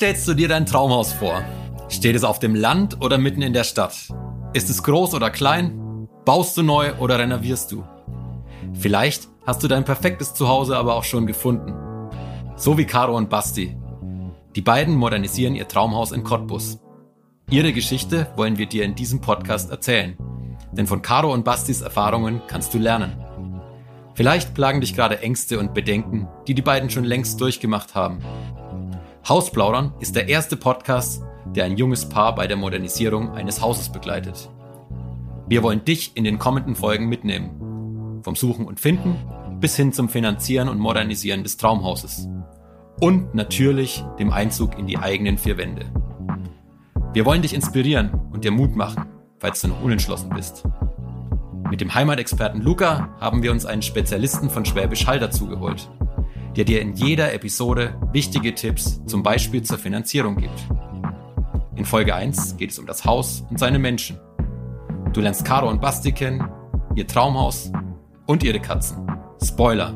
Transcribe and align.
Stellst 0.00 0.26
du 0.26 0.32
dir 0.32 0.48
dein 0.48 0.64
Traumhaus 0.64 1.12
vor? 1.12 1.44
Steht 1.90 2.16
es 2.16 2.24
auf 2.24 2.38
dem 2.38 2.54
Land 2.54 3.02
oder 3.02 3.18
mitten 3.18 3.42
in 3.42 3.52
der 3.52 3.64
Stadt? 3.64 4.08
Ist 4.54 4.70
es 4.70 4.82
groß 4.82 5.12
oder 5.12 5.28
klein? 5.28 6.08
Baust 6.24 6.56
du 6.56 6.62
neu 6.62 6.94
oder 6.94 7.18
renovierst 7.18 7.70
du? 7.70 7.84
Vielleicht 8.72 9.28
hast 9.46 9.62
du 9.62 9.68
dein 9.68 9.84
perfektes 9.84 10.32
Zuhause 10.32 10.78
aber 10.78 10.94
auch 10.94 11.04
schon 11.04 11.26
gefunden. 11.26 11.74
So 12.56 12.78
wie 12.78 12.86
Caro 12.86 13.14
und 13.14 13.28
Basti. 13.28 13.76
Die 14.56 14.62
beiden 14.62 14.94
modernisieren 14.94 15.54
ihr 15.54 15.68
Traumhaus 15.68 16.12
in 16.12 16.24
Cottbus. 16.24 16.78
Ihre 17.50 17.74
Geschichte 17.74 18.26
wollen 18.36 18.56
wir 18.56 18.64
dir 18.64 18.84
in 18.84 18.94
diesem 18.94 19.20
Podcast 19.20 19.70
erzählen. 19.70 20.16
Denn 20.72 20.86
von 20.86 21.02
Caro 21.02 21.30
und 21.30 21.44
Bastis 21.44 21.82
Erfahrungen 21.82 22.40
kannst 22.46 22.72
du 22.72 22.78
lernen. 22.78 23.22
Vielleicht 24.14 24.54
plagen 24.54 24.80
dich 24.80 24.94
gerade 24.94 25.20
Ängste 25.20 25.58
und 25.58 25.74
Bedenken, 25.74 26.26
die 26.46 26.54
die 26.54 26.62
beiden 26.62 26.88
schon 26.88 27.04
längst 27.04 27.38
durchgemacht 27.38 27.94
haben. 27.94 28.20
Hausplaudern 29.28 29.92
ist 30.00 30.16
der 30.16 30.28
erste 30.28 30.56
Podcast, 30.56 31.22
der 31.54 31.64
ein 31.64 31.76
junges 31.76 32.08
Paar 32.08 32.34
bei 32.34 32.46
der 32.46 32.56
Modernisierung 32.56 33.32
eines 33.32 33.60
Hauses 33.60 33.90
begleitet. 33.90 34.50
Wir 35.46 35.62
wollen 35.62 35.84
dich 35.84 36.16
in 36.16 36.24
den 36.24 36.38
kommenden 36.38 36.74
Folgen 36.74 37.08
mitnehmen. 37.08 38.20
Vom 38.22 38.34
Suchen 38.34 38.66
und 38.66 38.80
Finden 38.80 39.16
bis 39.60 39.76
hin 39.76 39.92
zum 39.92 40.08
Finanzieren 40.08 40.68
und 40.68 40.78
Modernisieren 40.78 41.42
des 41.42 41.58
Traumhauses. 41.58 42.28
Und 43.00 43.34
natürlich 43.34 44.04
dem 44.18 44.32
Einzug 44.32 44.78
in 44.78 44.86
die 44.86 44.98
eigenen 44.98 45.38
vier 45.38 45.58
Wände. 45.58 45.86
Wir 47.12 47.24
wollen 47.26 47.42
dich 47.42 47.54
inspirieren 47.54 48.10
und 48.32 48.44
dir 48.44 48.52
Mut 48.52 48.74
machen, 48.74 49.06
falls 49.38 49.60
du 49.60 49.68
noch 49.68 49.82
unentschlossen 49.82 50.30
bist. 50.30 50.64
Mit 51.70 51.80
dem 51.80 51.94
Heimatexperten 51.94 52.62
Luca 52.62 53.10
haben 53.20 53.42
wir 53.42 53.52
uns 53.52 53.66
einen 53.66 53.82
Spezialisten 53.82 54.50
von 54.50 54.64
Schwäbisch 54.64 55.06
Hall 55.06 55.20
dazugeholt, 55.20 55.90
der 56.56 56.64
dir 56.64 56.80
in 56.80 56.94
jeder 56.94 57.32
Episode 57.32 57.94
wichtige 58.12 58.54
Tipps 58.54 59.04
zum 59.06 59.22
Beispiel 59.22 59.62
zur 59.62 59.78
Finanzierung 59.78 60.36
gibt. 60.36 60.68
In 61.76 61.84
Folge 61.84 62.14
1 62.14 62.56
geht 62.56 62.70
es 62.70 62.78
um 62.78 62.86
das 62.86 63.04
Haus 63.04 63.44
und 63.48 63.58
seine 63.58 63.78
Menschen. 63.78 64.18
Du 65.12 65.20
lernst 65.20 65.44
Caro 65.44 65.68
und 65.68 65.80
Basti 65.80 66.12
kennen, 66.12 66.48
ihr 66.94 67.06
Traumhaus 67.06 67.72
und 68.26 68.42
ihre 68.42 68.60
Katzen. 68.60 69.06
Spoiler. 69.42 69.94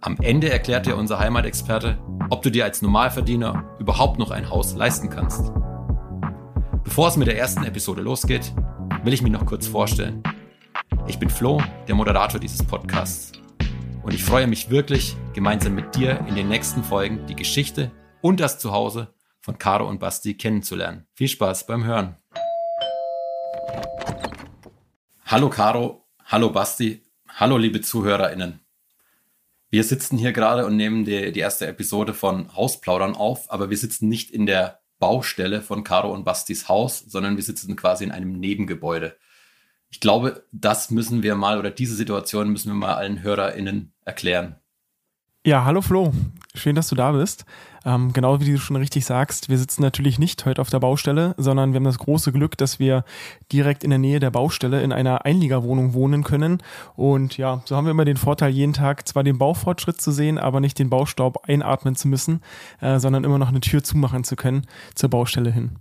Am 0.00 0.16
Ende 0.20 0.50
erklärt 0.50 0.86
dir 0.86 0.96
unser 0.96 1.18
Heimatexperte, 1.18 1.98
ob 2.30 2.42
du 2.42 2.50
dir 2.50 2.64
als 2.64 2.82
Normalverdiener 2.82 3.64
überhaupt 3.78 4.18
noch 4.18 4.30
ein 4.30 4.50
Haus 4.50 4.74
leisten 4.74 5.10
kannst. 5.10 5.52
Bevor 6.84 7.08
es 7.08 7.16
mit 7.16 7.28
der 7.28 7.38
ersten 7.38 7.64
Episode 7.64 8.02
losgeht, 8.02 8.52
will 9.04 9.12
ich 9.12 9.22
mich 9.22 9.32
noch 9.32 9.46
kurz 9.46 9.66
vorstellen. 9.66 10.22
Ich 11.06 11.18
bin 11.18 11.30
Flo, 11.30 11.62
der 11.86 11.94
Moderator 11.94 12.40
dieses 12.40 12.62
Podcasts. 12.64 13.32
Und 14.02 14.14
ich 14.14 14.24
freue 14.24 14.46
mich 14.46 14.70
wirklich, 14.70 15.14
gemeinsam 15.34 15.74
mit 15.74 15.94
dir 15.94 16.24
in 16.26 16.34
den 16.34 16.48
nächsten 16.48 16.82
Folgen 16.82 17.26
die 17.26 17.36
Geschichte 17.36 17.90
und 18.22 18.40
das 18.40 18.58
Zuhause 18.58 19.14
von 19.40 19.58
Caro 19.58 19.86
und 19.88 20.00
Basti 20.00 20.34
kennenzulernen. 20.34 21.06
Viel 21.12 21.28
Spaß 21.28 21.66
beim 21.66 21.84
Hören. 21.84 22.16
Hallo 25.26 25.50
Caro, 25.50 26.06
hallo 26.24 26.50
Basti, 26.50 27.02
hallo 27.28 27.58
liebe 27.58 27.82
ZuhörerInnen. 27.82 28.60
Wir 29.68 29.84
sitzen 29.84 30.16
hier 30.16 30.32
gerade 30.32 30.66
und 30.66 30.76
nehmen 30.76 31.04
die, 31.04 31.30
die 31.30 31.40
erste 31.40 31.66
Episode 31.66 32.14
von 32.14 32.56
Hausplaudern 32.56 33.14
auf, 33.14 33.52
aber 33.52 33.70
wir 33.70 33.76
sitzen 33.76 34.08
nicht 34.08 34.30
in 34.30 34.46
der 34.46 34.80
Baustelle 34.98 35.62
von 35.62 35.84
Caro 35.84 36.12
und 36.12 36.24
Bastis 36.24 36.68
Haus, 36.68 36.98
sondern 37.00 37.36
wir 37.36 37.44
sitzen 37.44 37.76
quasi 37.76 38.04
in 38.04 38.12
einem 38.12 38.32
Nebengebäude. 38.32 39.16
Ich 39.90 40.00
glaube, 40.00 40.44
das 40.52 40.90
müssen 40.90 41.22
wir 41.22 41.34
mal 41.34 41.58
oder 41.58 41.70
diese 41.70 41.94
Situation 41.94 42.50
müssen 42.50 42.70
wir 42.70 42.76
mal 42.76 42.94
allen 42.94 43.22
HörerInnen 43.22 43.92
erklären. 44.04 44.56
Ja, 45.44 45.64
hallo 45.64 45.80
Flo. 45.80 46.12
Schön, 46.54 46.76
dass 46.76 46.88
du 46.88 46.94
da 46.94 47.12
bist. 47.12 47.46
Ähm, 47.84 48.12
genau 48.12 48.40
wie 48.40 48.52
du 48.52 48.58
schon 48.58 48.76
richtig 48.76 49.06
sagst, 49.06 49.48
wir 49.48 49.56
sitzen 49.56 49.80
natürlich 49.80 50.18
nicht 50.18 50.44
heute 50.44 50.60
auf 50.60 50.68
der 50.68 50.80
Baustelle, 50.80 51.34
sondern 51.38 51.72
wir 51.72 51.76
haben 51.76 51.84
das 51.84 51.98
große 51.98 52.30
Glück, 52.30 52.58
dass 52.58 52.78
wir 52.78 53.04
direkt 53.50 53.82
in 53.82 53.90
der 53.90 53.98
Nähe 53.98 54.20
der 54.20 54.30
Baustelle 54.30 54.82
in 54.82 54.92
einer 54.92 55.24
Einliegerwohnung 55.24 55.94
wohnen 55.94 56.24
können. 56.24 56.62
Und 56.94 57.38
ja, 57.38 57.62
so 57.64 57.74
haben 57.74 57.86
wir 57.86 57.92
immer 57.92 58.04
den 58.04 58.18
Vorteil, 58.18 58.50
jeden 58.50 58.74
Tag 58.74 59.08
zwar 59.08 59.24
den 59.24 59.38
Baufortschritt 59.38 60.00
zu 60.00 60.12
sehen, 60.12 60.38
aber 60.38 60.60
nicht 60.60 60.78
den 60.78 60.90
Baustaub 60.90 61.48
einatmen 61.48 61.96
zu 61.96 62.08
müssen, 62.08 62.42
äh, 62.80 62.98
sondern 62.98 63.24
immer 63.24 63.38
noch 63.38 63.48
eine 63.48 63.60
Tür 63.60 63.82
zumachen 63.82 64.24
zu 64.24 64.36
können 64.36 64.66
zur 64.94 65.08
Baustelle 65.08 65.50
hin. 65.50 65.78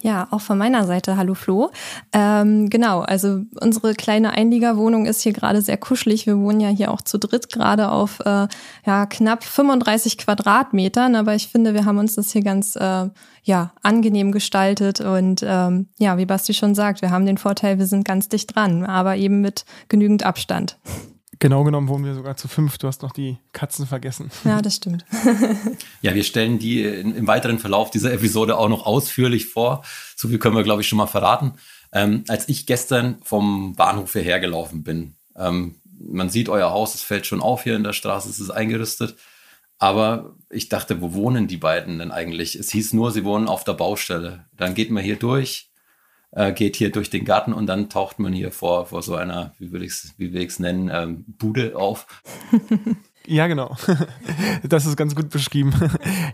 Ja, 0.00 0.28
auch 0.30 0.40
von 0.40 0.56
meiner 0.56 0.86
Seite, 0.86 1.16
hallo 1.16 1.34
Flo. 1.34 1.70
Ähm, 2.12 2.70
genau, 2.70 3.00
also 3.00 3.40
unsere 3.60 3.94
kleine 3.94 4.30
Einliegerwohnung 4.30 5.06
ist 5.06 5.22
hier 5.22 5.32
gerade 5.32 5.60
sehr 5.60 5.76
kuschelig. 5.76 6.24
Wir 6.24 6.38
wohnen 6.38 6.60
ja 6.60 6.68
hier 6.68 6.92
auch 6.92 7.00
zu 7.00 7.18
dritt 7.18 7.50
gerade 7.52 7.90
auf 7.90 8.20
äh, 8.20 8.46
ja, 8.86 9.06
knapp 9.06 9.42
35 9.42 10.16
Quadratmetern, 10.18 11.16
aber 11.16 11.34
ich 11.34 11.48
finde, 11.48 11.74
wir 11.74 11.84
haben 11.84 11.98
uns 11.98 12.14
das 12.14 12.30
hier 12.30 12.42
ganz 12.42 12.76
äh, 12.76 13.08
ja, 13.42 13.72
angenehm 13.82 14.30
gestaltet 14.30 15.00
und 15.00 15.44
ähm, 15.44 15.88
ja, 15.98 16.16
wie 16.16 16.26
Basti 16.26 16.54
schon 16.54 16.76
sagt, 16.76 17.02
wir 17.02 17.10
haben 17.10 17.26
den 17.26 17.38
Vorteil, 17.38 17.80
wir 17.80 17.86
sind 17.86 18.04
ganz 18.04 18.28
dicht 18.28 18.54
dran, 18.54 18.84
aber 18.84 19.16
eben 19.16 19.40
mit 19.40 19.64
genügend 19.88 20.22
Abstand. 20.22 20.78
Genau 21.40 21.62
genommen 21.64 21.88
wohnen 21.88 22.04
wir 22.04 22.14
sogar 22.14 22.36
zu 22.36 22.48
fünf. 22.48 22.78
Du 22.78 22.88
hast 22.88 23.02
noch 23.02 23.12
die 23.12 23.38
Katzen 23.52 23.86
vergessen. 23.86 24.30
Ja, 24.44 24.60
das 24.60 24.76
stimmt. 24.76 25.04
ja, 26.02 26.14
wir 26.14 26.24
stellen 26.24 26.58
die 26.58 26.82
im 26.82 27.26
weiteren 27.26 27.58
Verlauf 27.58 27.90
dieser 27.90 28.12
Episode 28.12 28.58
auch 28.58 28.68
noch 28.68 28.86
ausführlich 28.86 29.46
vor. 29.46 29.84
So 30.16 30.28
viel 30.28 30.38
können 30.38 30.56
wir, 30.56 30.64
glaube 30.64 30.82
ich, 30.82 30.88
schon 30.88 30.98
mal 30.98 31.06
verraten. 31.06 31.52
Ähm, 31.92 32.24
als 32.28 32.48
ich 32.48 32.66
gestern 32.66 33.18
vom 33.22 33.74
Bahnhof 33.74 34.12
hierher 34.12 34.40
gelaufen 34.40 34.82
bin, 34.82 35.14
ähm, 35.36 35.76
man 36.00 36.30
sieht 36.30 36.48
euer 36.48 36.70
Haus, 36.70 36.94
es 36.94 37.02
fällt 37.02 37.26
schon 37.26 37.40
auf 37.40 37.64
hier 37.64 37.76
in 37.76 37.84
der 37.84 37.92
Straße, 37.92 38.28
es 38.28 38.40
ist 38.40 38.50
eingerüstet. 38.50 39.16
Aber 39.78 40.34
ich 40.50 40.68
dachte, 40.68 41.00
wo 41.00 41.12
wohnen 41.14 41.46
die 41.46 41.56
beiden 41.56 42.00
denn 42.00 42.10
eigentlich? 42.10 42.56
Es 42.56 42.70
hieß 42.70 42.94
nur, 42.94 43.12
sie 43.12 43.24
wohnen 43.24 43.48
auf 43.48 43.62
der 43.62 43.74
Baustelle. 43.74 44.44
Dann 44.56 44.74
geht 44.74 44.90
man 44.90 45.04
hier 45.04 45.16
durch, 45.16 45.67
äh, 46.30 46.52
geht 46.52 46.76
hier 46.76 46.90
durch 46.90 47.10
den 47.10 47.24
Garten 47.24 47.52
und 47.52 47.66
dann 47.66 47.88
taucht 47.88 48.18
man 48.18 48.32
hier 48.32 48.52
vor, 48.52 48.86
vor 48.86 49.02
so 49.02 49.14
einer, 49.14 49.54
wie 49.58 49.72
will 49.72 49.82
ich 49.82 49.92
es 49.92 50.14
wie 50.18 50.32
will 50.32 50.42
ich's 50.42 50.58
nennen, 50.58 50.90
ähm, 50.92 51.24
Bude 51.26 51.76
auf. 51.76 52.06
Ja, 53.28 53.46
genau. 53.46 53.76
Das 54.68 54.86
ist 54.86 54.96
ganz 54.96 55.14
gut 55.14 55.30
beschrieben. 55.30 55.72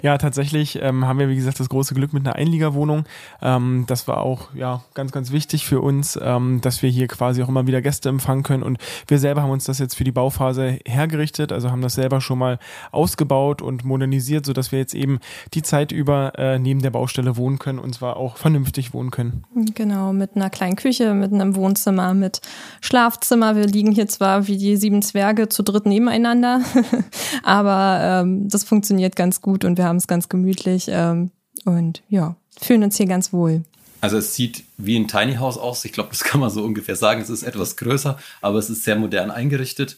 Ja, 0.02 0.16
tatsächlich 0.18 0.80
ähm, 0.80 1.06
haben 1.06 1.18
wir, 1.18 1.28
wie 1.28 1.36
gesagt, 1.36 1.60
das 1.60 1.68
große 1.68 1.94
Glück 1.94 2.12
mit 2.12 2.26
einer 2.26 2.36
Einliegerwohnung. 2.36 3.04
Ähm, 3.42 3.84
das 3.86 4.08
war 4.08 4.22
auch 4.22 4.54
ja 4.54 4.82
ganz, 4.94 5.12
ganz 5.12 5.30
wichtig 5.30 5.66
für 5.66 5.80
uns, 5.80 6.18
ähm, 6.20 6.60
dass 6.62 6.82
wir 6.82 6.90
hier 6.90 7.06
quasi 7.06 7.42
auch 7.42 7.48
immer 7.48 7.66
wieder 7.66 7.82
Gäste 7.82 8.08
empfangen 8.08 8.42
können. 8.42 8.62
Und 8.62 8.78
wir 9.06 9.18
selber 9.18 9.42
haben 9.42 9.50
uns 9.50 9.64
das 9.64 9.78
jetzt 9.78 9.94
für 9.94 10.04
die 10.04 10.12
Bauphase 10.12 10.78
hergerichtet, 10.86 11.52
also 11.52 11.70
haben 11.70 11.82
das 11.82 11.94
selber 11.94 12.20
schon 12.20 12.38
mal 12.38 12.58
ausgebaut 12.92 13.60
und 13.62 13.84
modernisiert, 13.84 14.46
sodass 14.46 14.72
wir 14.72 14.78
jetzt 14.78 14.94
eben 14.94 15.18
die 15.52 15.62
Zeit 15.62 15.92
über 15.92 16.32
äh, 16.38 16.58
neben 16.58 16.80
der 16.80 16.90
Baustelle 16.90 17.36
wohnen 17.36 17.58
können 17.58 17.78
und 17.78 17.94
zwar 17.94 18.16
auch 18.16 18.36
vernünftig 18.36 18.94
wohnen 18.94 19.10
können. 19.10 19.44
Genau, 19.74 20.12
mit 20.12 20.34
einer 20.34 20.50
kleinen 20.50 20.76
Küche, 20.76 21.14
mit 21.14 21.32
einem 21.32 21.56
Wohnzimmer, 21.56 22.14
mit 22.14 22.40
Schlafzimmer. 22.80 23.56
Wir 23.56 23.66
liegen 23.66 23.92
hier 23.92 24.08
zwar 24.08 24.46
wie 24.46 24.56
die 24.56 24.76
sieben 24.76 25.02
Zwerge 25.02 25.48
zu 25.48 25.62
dritt 25.62 25.86
nebeneinander. 25.86 26.60
Aber 27.42 28.22
ähm, 28.22 28.48
das 28.48 28.64
funktioniert 28.64 29.16
ganz 29.16 29.40
gut 29.40 29.64
und 29.64 29.78
wir 29.78 29.84
haben 29.84 29.96
es 29.96 30.06
ganz 30.06 30.28
gemütlich 30.28 30.86
ähm, 30.88 31.30
und 31.64 32.02
ja, 32.08 32.36
fühlen 32.60 32.82
uns 32.84 32.96
hier 32.96 33.06
ganz 33.06 33.32
wohl. 33.32 33.62
Also 34.00 34.18
es 34.18 34.34
sieht 34.34 34.64
wie 34.76 34.98
ein 34.98 35.08
Tiny 35.08 35.36
House 35.36 35.56
aus. 35.56 35.84
Ich 35.84 35.92
glaube, 35.92 36.10
das 36.10 36.24
kann 36.24 36.40
man 36.40 36.50
so 36.50 36.62
ungefähr 36.62 36.96
sagen. 36.96 37.22
Es 37.22 37.30
ist 37.30 37.42
etwas 37.42 37.76
größer, 37.76 38.18
aber 38.42 38.58
es 38.58 38.68
ist 38.68 38.84
sehr 38.84 38.96
modern 38.96 39.30
eingerichtet. 39.30 39.96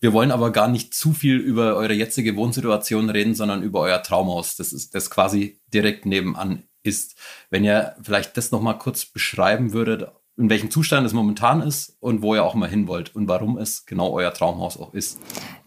Wir 0.00 0.12
wollen 0.12 0.32
aber 0.32 0.50
gar 0.50 0.68
nicht 0.68 0.92
zu 0.92 1.12
viel 1.12 1.36
über 1.36 1.76
eure 1.76 1.94
jetzige 1.94 2.36
Wohnsituation 2.36 3.10
reden, 3.10 3.34
sondern 3.34 3.62
über 3.62 3.80
euer 3.80 4.02
Traumhaus, 4.02 4.56
das 4.56 4.72
ist 4.72 4.94
das 4.94 5.08
quasi 5.08 5.60
direkt 5.72 6.04
nebenan 6.04 6.64
ist. 6.82 7.16
Wenn 7.48 7.64
ihr 7.64 7.96
vielleicht 8.02 8.36
das 8.36 8.50
noch 8.50 8.60
mal 8.60 8.74
kurz 8.74 9.06
beschreiben 9.06 9.72
würdet, 9.72 10.10
in 10.36 10.50
welchem 10.50 10.70
Zustand 10.70 11.06
es 11.06 11.12
momentan 11.12 11.62
ist 11.62 11.96
und 12.00 12.22
wo 12.22 12.34
ihr 12.34 12.44
auch 12.44 12.54
mal 12.54 12.68
hin 12.68 12.88
wollt 12.88 13.14
und 13.14 13.28
warum 13.28 13.56
es 13.56 13.86
genau 13.86 14.10
euer 14.10 14.34
Traumhaus 14.34 14.76
auch 14.76 14.94
ist. 14.94 15.20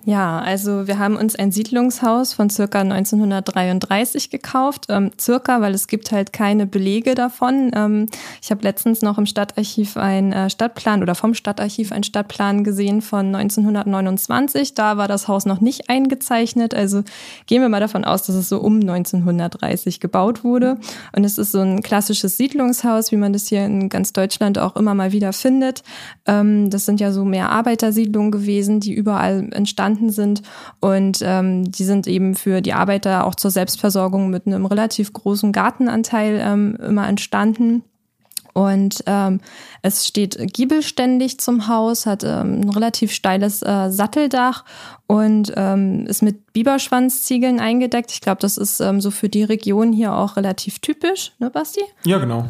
Ja, 0.07 0.39
also 0.39 0.88
wir 0.88 1.00
haben 1.00 1.18
uns 1.18 1.36
ein 1.36 1.51
Siedlungshaus 1.51 2.31
von 2.31 2.50
circa 2.50 2.80
1933 2.80 4.30
gekauft. 4.30 4.86
Ähm, 4.88 5.12
circa, 5.19 5.59
weil 5.59 5.74
es 5.74 5.89
gibt 5.89 6.13
halt 6.13 6.31
keine 6.31 6.65
Belege 6.65 7.13
davon. 7.13 7.71
Ähm, 7.75 8.07
ich 8.42 8.50
habe 8.50 8.63
letztens 8.63 9.01
noch 9.01 9.18
im 9.18 9.25
Stadtarchiv 9.25 9.98
ein 9.98 10.31
äh, 10.31 10.50
Stadtplan 10.50 11.01
oder 11.01 11.13
vom 11.13 11.33
Stadtarchiv 11.33 11.92
ein 11.92 12.04
Stadtplan 12.04 12.63
gesehen 12.63 13.01
von 13.01 13.36
1929. 13.36 14.75
Da 14.75 14.95
war 14.95 15.09
das 15.09 15.27
Haus 15.27 15.45
noch 15.45 15.59
nicht 15.59 15.89
eingezeichnet. 15.89 16.74
Also 16.74 17.04
gehen 17.45 17.62
wir 17.62 17.68
mal 17.68 17.81
davon 17.81 18.06
aus, 18.06 18.24
dass 18.24 18.38
es 18.38 18.48
so 18.48 18.62
um 18.62 18.80
1930 18.80 20.00
gebaut 20.00 20.45
wurde. 20.45 20.77
Und 21.18 21.25
es 21.25 21.38
ist 21.38 21.51
so 21.51 21.59
ein 21.59 21.83
klassisches 21.83 22.38
Siedlungshaus, 22.38 23.12
wie 23.12 23.18
man 23.18 23.33
das 23.33 23.48
hier 23.48 23.65
in 23.65 23.89
ganz 23.89 24.13
Deutschland 24.13 24.57
auch 24.57 24.77
immer 24.77 24.95
mal 24.95 25.12
wieder 25.12 25.33
findet. 25.33 25.83
Ähm, 26.25 26.69
das 26.69 26.86
sind 26.86 27.01
ja 27.01 27.12
so 27.12 27.25
mehr 27.25 27.50
Arbeitersiedlungen 27.50 28.31
gewesen, 28.31 28.80
die 28.80 28.94
überall 28.94 29.50
entstanden 29.51 29.96
entstanden 29.97 30.09
sind. 30.09 30.41
Und 30.79 31.19
ähm, 31.21 31.71
die 31.71 31.83
sind 31.83 32.07
eben 32.07 32.35
für 32.35 32.61
die 32.61 32.73
Arbeiter 32.73 33.25
auch 33.25 33.35
zur 33.35 33.51
Selbstversorgung 33.51 34.29
mit 34.29 34.47
einem 34.47 34.65
relativ 34.65 35.13
großen 35.13 35.51
Gartenanteil 35.51 36.39
ähm, 36.41 36.75
immer 36.75 37.07
entstanden. 37.07 37.83
Und 38.53 39.03
ähm, 39.05 39.39
es 39.83 40.07
steht 40.07 40.35
giebelständig 40.51 41.39
zum 41.39 41.67
Haus, 41.67 42.07
hat 42.07 42.23
ähm, 42.23 42.61
ein 42.61 42.69
relativ 42.69 43.11
steiles 43.11 43.61
äh, 43.61 43.91
Satteldach 43.91 44.65
und 45.07 45.54
ähm, 45.56 46.06
ist 46.06 46.21
mit 46.21 46.51
Biberschwanzziegeln 46.51 47.59
eingedeckt. 47.59 48.12
Ich 48.12 48.19
glaube, 48.19 48.42
das 48.42 48.57
ist 48.57 48.80
ähm, 48.81 49.00
so 49.00 49.09
für 49.09 49.30
die 49.30 49.44
Region 49.44 49.94
hier 49.94 50.13
auch 50.13 50.36
relativ 50.36 50.80
typisch, 50.80 51.31
ne, 51.39 51.50
Basti? 51.50 51.81
Ja, 52.04 52.18
genau. 52.18 52.50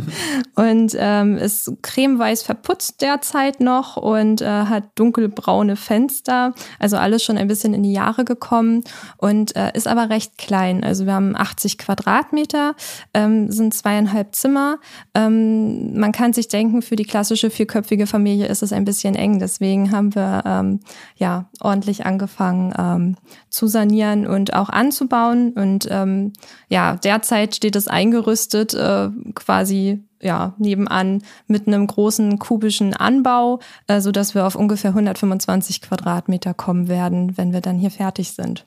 und 0.54 0.94
ähm, 0.98 1.36
ist 1.36 1.72
cremeweiß 1.82 2.42
verputzt 2.42 3.00
derzeit 3.00 3.60
noch 3.60 3.96
und 3.96 4.40
äh, 4.40 4.46
hat 4.46 4.84
dunkelbraune 4.94 5.76
Fenster. 5.76 6.54
Also 6.78 6.96
alles 6.96 7.24
schon 7.24 7.38
ein 7.38 7.48
bisschen 7.48 7.74
in 7.74 7.82
die 7.82 7.92
Jahre 7.92 8.24
gekommen 8.24 8.84
und 9.16 9.56
äh, 9.56 9.72
ist 9.74 9.88
aber 9.88 10.10
recht 10.10 10.38
klein. 10.38 10.84
Also 10.84 11.06
wir 11.06 11.14
haben 11.14 11.34
80 11.34 11.78
Quadratmeter, 11.78 12.74
ähm, 13.14 13.50
sind 13.50 13.74
zweieinhalb 13.74 14.34
Zimmer. 14.34 14.78
Ähm, 15.14 15.98
man 15.98 16.12
kann 16.12 16.32
sich 16.32 16.48
denken, 16.48 16.82
für 16.82 16.96
die 16.96 17.04
klassische 17.04 17.50
vierköpfige 17.50 18.06
Familie 18.06 18.46
ist 18.46 18.62
es 18.62 18.72
ein 18.72 18.84
bisschen 18.84 19.14
eng. 19.14 19.38
Deswegen 19.38 19.90
haben 19.92 20.14
wir 20.14 20.42
ähm, 20.44 20.80
ja 21.16 21.48
ordentlich 21.60 21.95
angefangen 22.04 22.74
ähm, 22.76 23.16
zu 23.48 23.66
sanieren 23.66 24.26
und 24.26 24.52
auch 24.52 24.68
anzubauen. 24.68 25.52
Und 25.52 25.88
ähm, 25.90 26.32
ja, 26.68 26.96
derzeit 26.96 27.54
steht 27.54 27.76
es 27.76 27.88
eingerüstet, 27.88 28.74
äh, 28.74 29.08
quasi 29.34 30.02
ja, 30.20 30.54
nebenan 30.58 31.22
mit 31.46 31.66
einem 31.66 31.86
großen 31.86 32.38
kubischen 32.38 32.94
Anbau, 32.94 33.60
äh, 33.86 34.00
so 34.00 34.12
dass 34.12 34.34
wir 34.34 34.46
auf 34.46 34.56
ungefähr 34.56 34.90
125 34.90 35.82
Quadratmeter 35.82 36.52
kommen 36.52 36.88
werden, 36.88 37.38
wenn 37.38 37.52
wir 37.52 37.60
dann 37.60 37.78
hier 37.78 37.90
fertig 37.90 38.32
sind. 38.32 38.66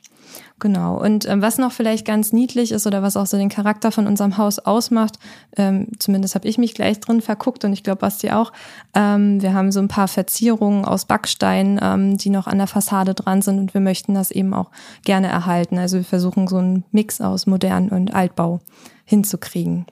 Genau. 0.60 0.98
Und 1.00 1.28
ähm, 1.28 1.42
was 1.42 1.58
noch 1.58 1.72
vielleicht 1.72 2.06
ganz 2.06 2.34
niedlich 2.34 2.72
ist 2.72 2.86
oder 2.86 3.02
was 3.02 3.16
auch 3.16 3.26
so 3.26 3.38
den 3.38 3.50
Charakter 3.50 3.92
von 3.92 4.08
unserem 4.08 4.38
Haus 4.38 4.60
ausmacht, 4.60 5.18
ähm, 5.56 5.88
zumindest 6.00 6.36
habe 6.36 6.48
ich 6.48 6.58
mich 6.58 6.74
gleich 6.74 7.00
drin 7.00 7.22
verguckt 7.22 7.64
und 7.64 7.74
ich 7.74 7.84
glaube 7.84 8.00
Basti 8.00 8.32
auch, 8.32 8.52
ähm, 8.94 9.42
wir 9.42 9.54
haben 9.54 9.72
so 9.72 9.80
ein 9.80 9.88
paar 9.88 10.08
Verzierungen 10.08 10.86
aus 10.86 11.06
Backstein, 11.06 11.80
ähm, 11.82 12.18
die 12.18 12.30
noch 12.30 12.48
an 12.48 12.58
der 12.58 12.68
Fassade 12.68 13.14
dran 13.14 13.42
sind 13.42 13.60
und 13.60 13.74
wir 13.74 13.82
möchten 13.82 14.14
das 14.14 14.32
eben 14.32 14.54
auch 14.54 14.72
gerne 15.06 15.28
erhalten. 15.28 15.78
Also 15.78 15.98
wir 15.98 16.06
versuchen 16.06 16.48
so 16.48 16.58
einen 16.58 16.84
Mix 16.92 17.22
aus 17.22 17.48
modern 17.48 17.90
und 17.90 18.14
Altbau 18.14 18.60
hinzukriegen. 19.06 19.86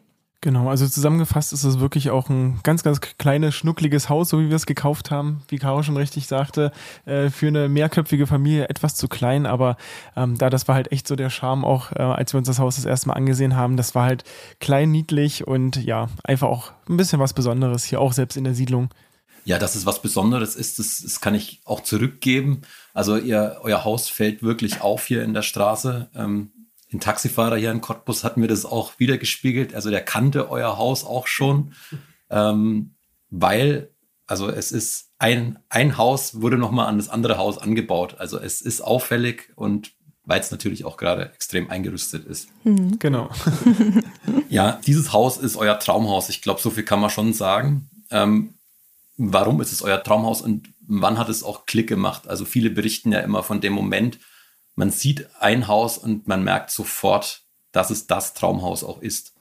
Genau, 0.47 0.69
also 0.69 0.87
zusammengefasst 0.87 1.51
ist 1.51 1.65
es 1.65 1.81
wirklich 1.81 2.09
auch 2.09 2.29
ein 2.29 2.61
ganz, 2.63 2.81
ganz 2.81 3.01
kleines, 3.01 3.53
schnuckliges 3.53 4.07
Haus, 4.07 4.29
so 4.29 4.39
wie 4.39 4.47
wir 4.47 4.55
es 4.55 4.65
gekauft 4.65 5.11
haben, 5.11 5.41
wie 5.49 5.57
Caro 5.57 5.83
schon 5.83 5.97
richtig 5.97 6.25
sagte, 6.27 6.71
äh, 7.03 7.29
für 7.29 7.47
eine 7.47 7.67
mehrköpfige 7.67 8.27
Familie 8.27 8.69
etwas 8.69 8.95
zu 8.95 9.09
klein, 9.09 9.45
aber 9.45 9.75
ähm, 10.15 10.37
da 10.37 10.49
das 10.49 10.69
war 10.69 10.75
halt 10.75 10.89
echt 10.93 11.05
so 11.05 11.17
der 11.17 11.29
Charme 11.29 11.65
auch, 11.65 11.91
äh, 11.91 12.01
als 12.01 12.33
wir 12.33 12.37
uns 12.37 12.47
das 12.47 12.59
Haus 12.59 12.77
das 12.77 12.85
erste 12.85 13.09
Mal 13.09 13.15
angesehen 13.15 13.57
haben, 13.57 13.75
das 13.75 13.93
war 13.93 14.05
halt 14.05 14.23
klein, 14.61 14.89
niedlich 14.89 15.45
und 15.45 15.83
ja, 15.83 16.07
einfach 16.23 16.47
auch 16.47 16.71
ein 16.87 16.95
bisschen 16.95 17.19
was 17.19 17.33
Besonderes 17.33 17.83
hier 17.83 17.99
auch 17.99 18.13
selbst 18.13 18.37
in 18.37 18.45
der 18.45 18.53
Siedlung. 18.53 18.87
Ja, 19.43 19.59
dass 19.59 19.75
es 19.75 19.85
was 19.85 20.01
Besonderes 20.01 20.55
ist, 20.55 20.79
das, 20.79 21.01
das 21.03 21.19
kann 21.19 21.35
ich 21.35 21.59
auch 21.65 21.81
zurückgeben. 21.81 22.61
Also 22.93 23.17
ihr, 23.17 23.57
euer 23.63 23.83
Haus 23.83 24.07
fällt 24.07 24.43
wirklich 24.43 24.79
auf 24.79 25.07
hier 25.07 25.23
in 25.25 25.33
der 25.33 25.41
Straße. 25.41 26.09
Ähm, 26.15 26.51
den 26.91 26.99
Taxifahrer 26.99 27.57
hier 27.57 27.71
in 27.71 27.81
Cottbus 27.81 28.23
hat 28.23 28.37
mir 28.37 28.47
das 28.47 28.65
auch 28.65 28.99
wieder 28.99 29.17
gespiegelt. 29.17 29.73
Also 29.73 29.89
der 29.89 30.01
kannte 30.01 30.49
euer 30.49 30.77
Haus 30.77 31.03
auch 31.03 31.27
schon, 31.27 31.73
ähm, 32.29 32.95
weil, 33.29 33.91
also 34.25 34.49
es 34.49 34.71
ist 34.71 35.11
ein, 35.19 35.59
ein 35.69 35.97
Haus 35.97 36.41
wurde 36.41 36.57
nochmal 36.57 36.87
an 36.87 36.97
das 36.97 37.09
andere 37.09 37.37
Haus 37.37 37.57
angebaut. 37.57 38.15
Also 38.19 38.39
es 38.39 38.61
ist 38.61 38.81
auffällig 38.81 39.51
und 39.55 39.91
weil 40.23 40.41
es 40.41 40.51
natürlich 40.51 40.83
auch 40.85 40.97
gerade 40.97 41.31
extrem 41.33 41.69
eingerüstet 41.69 42.25
ist. 42.25 42.49
Mhm. 42.63 42.99
Genau. 42.99 43.29
ja, 44.49 44.79
dieses 44.85 45.13
Haus 45.13 45.37
ist 45.37 45.55
euer 45.55 45.79
Traumhaus. 45.79 46.29
Ich 46.29 46.41
glaube, 46.41 46.61
so 46.61 46.69
viel 46.69 46.83
kann 46.83 46.99
man 46.99 47.09
schon 47.09 47.33
sagen. 47.33 47.89
Ähm, 48.11 48.53
warum 49.15 49.61
ist 49.61 49.71
es 49.71 49.81
euer 49.81 50.03
Traumhaus 50.03 50.41
und 50.41 50.69
wann 50.85 51.17
hat 51.17 51.29
es 51.29 51.43
auch 51.43 51.65
Klick 51.65 51.87
gemacht? 51.87 52.27
Also 52.27 52.45
viele 52.45 52.69
berichten 52.69 53.11
ja 53.11 53.19
immer 53.19 53.41
von 53.41 53.61
dem 53.61 53.73
Moment, 53.73 54.19
man 54.77 54.91
sieht 54.91 55.27
ein 55.39 55.67
Haus 55.67 55.97
und 55.97 56.27
man 56.27 56.43
merkt 56.43 56.69
sofort, 56.69 57.43
dass 57.71 57.89
es 57.89 58.07
das 58.07 58.33
Traumhaus 58.33 58.83
auch 58.83 59.01
ist. 59.01 59.33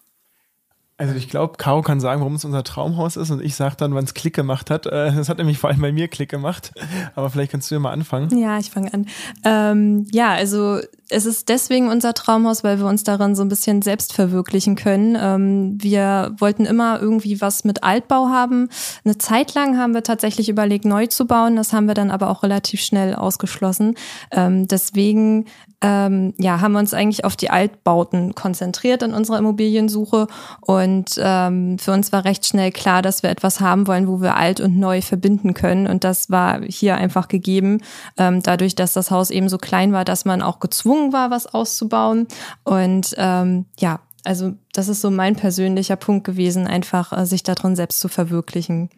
Also 0.99 1.15
ich 1.15 1.29
glaube, 1.29 1.59
Caro 1.59 1.83
kann 1.83 2.01
sagen, 2.01 2.21
warum 2.21 2.37
es 2.37 2.47
unser 2.47 2.65
Traumhaus 2.65 3.17
ist 3.17 3.31
und 3.31 3.43
ich 3.43 3.55
sage 3.55 3.77
dann, 3.77 3.95
wann 3.95 4.05
es 4.05 4.15
Klick 4.15 4.35
gemacht 4.35 4.71
hat. 4.71 4.87
Äh, 4.87 5.13
das 5.15 5.29
hat 5.29 5.37
nämlich 5.37 5.59
vor 5.59 5.69
allem 5.69 5.83
bei 5.83 5.93
mir 5.93 6.09
Klick 6.09 6.31
gemacht. 6.31 6.73
Aber 7.15 7.29
vielleicht 7.29 7.53
kannst 7.53 7.71
du 7.71 7.75
ja 7.75 7.79
mal 7.79 7.93
anfangen. 7.93 8.37
Ja, 8.39 8.59
ich 8.59 8.71
fange 8.71 8.95
an. 8.95 9.07
Ähm, 9.45 10.07
ja, 10.11 10.33
also 10.33 10.81
es 11.11 11.27
ist 11.27 11.51
deswegen 11.51 11.89
unser 11.89 12.15
Traumhaus, 12.15 12.65
weil 12.65 12.79
wir 12.79 12.87
uns 12.87 13.05
darin 13.05 13.37
so 13.37 13.43
ein 13.43 13.49
bisschen 13.49 13.83
selbst 13.83 14.15
verwirklichen 14.15 14.75
können. 14.75 15.19
Ähm, 15.21 15.77
wir 15.81 16.35
wollten 16.39 16.65
immer 16.65 16.99
irgendwie 17.01 17.43
was 17.43 17.65
mit 17.65 17.85
Altbau 17.85 18.29
haben. 18.29 18.71
Eine 19.05 19.19
Zeit 19.19 19.55
lang 19.55 19.77
haben 19.77 19.93
wir 19.93 20.03
tatsächlich 20.03 20.49
überlegt, 20.49 20.87
neu 20.87 21.07
zu 21.09 21.27
bauen. 21.27 21.57
Das 21.57 21.75
haben 21.75 21.87
wir 21.89 21.95
dann 21.95 22.11
aber 22.11 22.31
auch 22.31 22.43
relativ 22.43 22.81
schnell 22.81 23.15
ausgeschlossen. 23.15 23.97
Ähm, 24.33 24.67
deswegen 24.67 25.45
ähm, 25.83 26.33
ja, 26.39 26.61
haben 26.61 26.73
wir 26.73 26.79
uns 26.79 26.95
eigentlich 26.95 27.25
auf 27.25 27.37
die 27.37 27.51
Altbauten 27.51 28.35
konzentriert 28.35 29.03
in 29.03 29.13
unserer 29.13 29.39
Immobiliensuche. 29.39 30.27
Und 30.63 30.86
ähm, 31.19 31.79
für 31.79 31.93
uns 31.93 32.13
war 32.13 32.25
recht 32.25 32.47
schnell 32.47 32.73
klar, 32.73 33.03
dass 33.03 33.23
wir 33.23 33.31
etwas 33.31 33.61
haben 33.61 33.87
wollen, 33.87 34.09
wo 34.09 34.21
wir 34.21 34.37
alt 34.37 34.61
und 34.61 34.79
neu 34.79 35.03
verbinden 35.03 35.55
können. 35.55 35.87
Und 35.87 36.05
das 36.05 36.31
war 36.31 36.61
hier 36.63 36.97
einfach 36.97 37.29
gegeben, 37.29 37.81
ähm, 38.17 38.43
dadurch, 38.43 38.75
dass 38.75 38.93
das 38.93 39.11
Haus 39.11 39.31
eben 39.31 39.49
so 39.49 39.59
klein 39.59 39.93
war, 39.93 40.05
dass 40.05 40.25
man 40.25 40.43
auch 40.43 40.61
gezwungen 40.61 41.13
war, 41.13 41.31
was 41.31 41.47
auszubauen. 41.47 42.27
Und 42.65 43.15
ähm, 43.17 43.67
ja, 43.79 44.01
also 44.25 44.55
das 44.73 44.89
ist 44.89 45.01
so 45.01 45.11
mein 45.11 45.37
persönlicher 45.37 45.97
Punkt 45.97 46.25
gewesen, 46.25 46.67
einfach 46.67 47.13
äh, 47.13 47.27
sich 47.27 47.43
darin 47.43 47.77
selbst 47.77 48.01
zu 48.01 48.09
verwirklichen. 48.09 48.91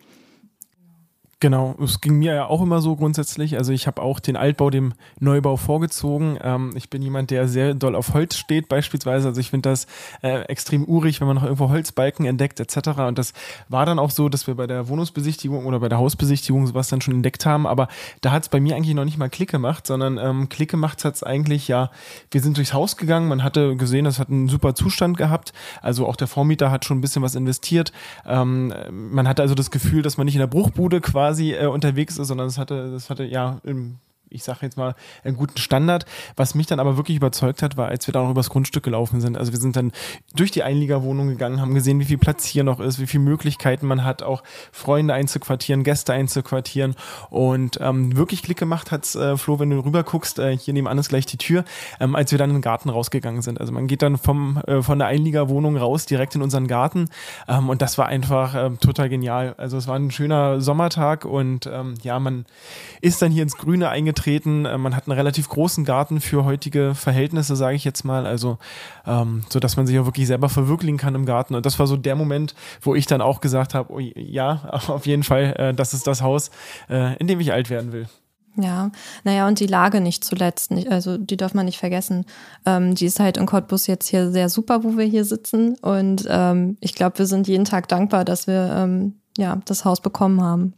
Genau, 1.40 1.76
es 1.80 2.00
ging 2.00 2.18
mir 2.18 2.34
ja 2.34 2.46
auch 2.46 2.60
immer 2.60 2.80
so 2.80 2.96
grundsätzlich. 2.96 3.56
Also 3.56 3.72
ich 3.72 3.86
habe 3.86 4.02
auch 4.02 4.18
den 4.18 4.36
Altbau 4.36 4.70
dem 4.70 4.94
Neubau 5.20 5.56
vorgezogen. 5.56 6.36
Ähm, 6.42 6.72
ich 6.74 6.90
bin 6.90 7.00
jemand, 7.00 7.30
der 7.30 7.46
sehr 7.46 7.74
doll 7.74 7.94
auf 7.94 8.12
Holz 8.12 8.36
steht 8.36 8.68
beispielsweise. 8.68 9.28
Also 9.28 9.40
ich 9.40 9.50
finde 9.50 9.68
das 9.70 9.86
äh, 10.20 10.40
extrem 10.46 10.84
urig, 10.84 11.20
wenn 11.20 11.28
man 11.28 11.36
noch 11.36 11.44
irgendwo 11.44 11.68
Holzbalken 11.68 12.26
entdeckt 12.26 12.58
etc. 12.58 12.88
Und 13.06 13.18
das 13.18 13.34
war 13.68 13.86
dann 13.86 14.00
auch 14.00 14.10
so, 14.10 14.28
dass 14.28 14.48
wir 14.48 14.56
bei 14.56 14.66
der 14.66 14.88
Wohnungsbesichtigung 14.88 15.64
oder 15.64 15.78
bei 15.78 15.88
der 15.88 15.98
Hausbesichtigung 15.98 16.66
sowas 16.66 16.88
dann 16.88 17.00
schon 17.00 17.14
entdeckt 17.14 17.46
haben. 17.46 17.68
Aber 17.68 17.86
da 18.20 18.32
hat 18.32 18.42
es 18.42 18.48
bei 18.48 18.58
mir 18.58 18.74
eigentlich 18.74 18.96
noch 18.96 19.04
nicht 19.04 19.18
mal 19.18 19.30
Klick 19.30 19.52
gemacht, 19.52 19.86
sondern 19.86 20.18
ähm, 20.18 20.48
Klick 20.48 20.72
gemacht 20.72 21.04
hat 21.04 21.14
es 21.14 21.22
eigentlich, 21.22 21.68
ja, 21.68 21.92
wir 22.32 22.40
sind 22.40 22.56
durchs 22.56 22.72
Haus 22.72 22.96
gegangen, 22.96 23.28
man 23.28 23.44
hatte 23.44 23.76
gesehen, 23.76 24.06
das 24.06 24.18
hat 24.18 24.28
einen 24.28 24.48
super 24.48 24.74
Zustand 24.74 25.16
gehabt. 25.16 25.52
Also 25.82 26.04
auch 26.08 26.16
der 26.16 26.26
Vormieter 26.26 26.72
hat 26.72 26.84
schon 26.84 26.98
ein 26.98 27.00
bisschen 27.00 27.22
was 27.22 27.36
investiert. 27.36 27.92
Ähm, 28.26 28.74
man 28.90 29.28
hatte 29.28 29.42
also 29.42 29.54
das 29.54 29.70
Gefühl, 29.70 30.02
dass 30.02 30.16
man 30.16 30.24
nicht 30.24 30.34
in 30.34 30.40
der 30.40 30.48
Bruchbude 30.48 31.00
quasi 31.00 31.27
quasi 31.28 31.52
äh, 31.52 31.66
unterwegs 31.66 32.18
ist, 32.18 32.28
sondern 32.28 32.46
es 32.46 32.56
hatte, 32.56 32.90
das 32.90 33.10
hatte 33.10 33.24
ja 33.24 33.60
im 33.62 33.98
ich 34.30 34.44
sage 34.44 34.60
jetzt 34.62 34.76
mal, 34.76 34.94
einen 35.24 35.36
guten 35.36 35.58
Standard. 35.58 36.04
Was 36.36 36.54
mich 36.54 36.66
dann 36.66 36.80
aber 36.80 36.96
wirklich 36.96 37.16
überzeugt 37.16 37.62
hat, 37.62 37.76
war, 37.76 37.88
als 37.88 38.06
wir 38.06 38.12
da 38.12 38.22
noch 38.22 38.30
übers 38.30 38.50
Grundstück 38.50 38.82
gelaufen 38.82 39.20
sind. 39.20 39.36
Also 39.38 39.52
wir 39.52 39.58
sind 39.58 39.76
dann 39.76 39.92
durch 40.34 40.50
die 40.50 40.62
Einliegerwohnung 40.62 41.28
gegangen, 41.28 41.60
haben 41.60 41.74
gesehen, 41.74 42.00
wie 42.00 42.04
viel 42.04 42.18
Platz 42.18 42.44
hier 42.44 42.64
noch 42.64 42.80
ist, 42.80 43.00
wie 43.00 43.06
viele 43.06 43.22
Möglichkeiten 43.22 43.86
man 43.86 44.04
hat, 44.04 44.22
auch 44.22 44.42
Freunde 44.72 45.14
einzuquartieren, 45.14 45.82
Gäste 45.82 46.12
einzuquartieren. 46.12 46.94
Und 47.30 47.78
ähm, 47.80 48.16
wirklich 48.16 48.42
Klick 48.42 48.58
gemacht 48.58 48.90
hat's, 48.90 49.14
äh, 49.14 49.36
Flo, 49.36 49.58
wenn 49.58 49.70
du 49.70 49.80
rüber 49.80 50.02
guckst, 50.02 50.38
äh, 50.38 50.56
hier 50.56 50.74
nebenan 50.74 50.98
ist 50.98 51.08
gleich 51.08 51.26
die 51.26 51.38
Tür, 51.38 51.64
ähm, 52.00 52.14
als 52.14 52.30
wir 52.30 52.38
dann 52.38 52.50
in 52.50 52.56
den 52.56 52.62
Garten 52.62 52.90
rausgegangen 52.90 53.42
sind. 53.42 53.60
Also 53.60 53.72
man 53.72 53.86
geht 53.86 54.02
dann 54.02 54.18
vom, 54.18 54.58
äh, 54.66 54.82
von 54.82 54.98
der 54.98 55.08
Einliegerwohnung 55.08 55.76
raus, 55.76 56.06
direkt 56.06 56.34
in 56.34 56.42
unseren 56.42 56.66
Garten. 56.66 57.08
Ähm, 57.46 57.68
und 57.68 57.82
das 57.82 57.98
war 57.98 58.06
einfach 58.06 58.54
äh, 58.54 58.70
total 58.76 59.08
genial. 59.08 59.54
Also 59.56 59.76
es 59.76 59.86
war 59.86 59.96
ein 59.96 60.10
schöner 60.10 60.60
Sommertag 60.60 61.24
und 61.24 61.66
ähm, 61.66 61.94
ja, 62.02 62.18
man 62.18 62.44
ist 63.00 63.22
dann 63.22 63.32
hier 63.32 63.42
ins 63.42 63.56
Grüne 63.56 63.88
eingetreten 63.88 64.17
getreten. 64.18 64.64
Äh, 64.64 64.78
man 64.78 64.96
hat 64.96 65.06
einen 65.06 65.16
relativ 65.16 65.48
großen 65.48 65.84
Garten 65.84 66.20
für 66.20 66.44
heutige 66.44 66.94
Verhältnisse, 66.94 67.56
sage 67.56 67.76
ich 67.76 67.84
jetzt 67.84 68.04
mal. 68.04 68.26
Also, 68.26 68.58
ähm, 69.06 69.42
so 69.48 69.60
dass 69.60 69.76
man 69.76 69.86
sich 69.86 69.98
auch 69.98 70.04
wirklich 70.04 70.26
selber 70.26 70.48
verwirklichen 70.48 70.98
kann 70.98 71.14
im 71.14 71.24
Garten. 71.24 71.54
Und 71.54 71.64
das 71.64 71.78
war 71.78 71.86
so 71.86 71.96
der 71.96 72.16
Moment, 72.16 72.54
wo 72.80 72.94
ich 72.94 73.06
dann 73.06 73.20
auch 73.20 73.40
gesagt 73.40 73.74
habe, 73.74 73.92
oh, 73.92 73.98
ja, 73.98 74.80
auf 74.88 75.06
jeden 75.06 75.22
Fall, 75.22 75.54
äh, 75.56 75.74
das 75.74 75.94
ist 75.94 76.06
das 76.06 76.22
Haus, 76.22 76.50
äh, 76.90 77.16
in 77.18 77.26
dem 77.26 77.40
ich 77.40 77.52
alt 77.52 77.70
werden 77.70 77.92
will. 77.92 78.08
Ja, 78.60 78.90
naja, 79.22 79.46
und 79.46 79.60
die 79.60 79.68
Lage 79.68 80.00
nicht 80.00 80.24
zuletzt, 80.24 80.72
also 80.90 81.16
die 81.16 81.36
darf 81.36 81.54
man 81.54 81.66
nicht 81.66 81.78
vergessen. 81.78 82.24
Ähm, 82.66 82.96
die 82.96 83.06
ist 83.06 83.20
halt 83.20 83.36
in 83.36 83.46
Cottbus 83.46 83.86
jetzt 83.86 84.08
hier 84.08 84.32
sehr 84.32 84.48
super, 84.48 84.82
wo 84.82 84.96
wir 84.96 85.04
hier 85.04 85.24
sitzen. 85.24 85.76
Und 85.76 86.26
ähm, 86.28 86.76
ich 86.80 86.94
glaube, 86.94 87.18
wir 87.18 87.26
sind 87.26 87.46
jeden 87.46 87.64
Tag 87.64 87.86
dankbar, 87.86 88.24
dass 88.24 88.48
wir 88.48 88.72
ähm, 88.74 89.14
ja, 89.36 89.60
das 89.66 89.84
Haus 89.84 90.00
bekommen 90.00 90.42
haben. 90.42 90.74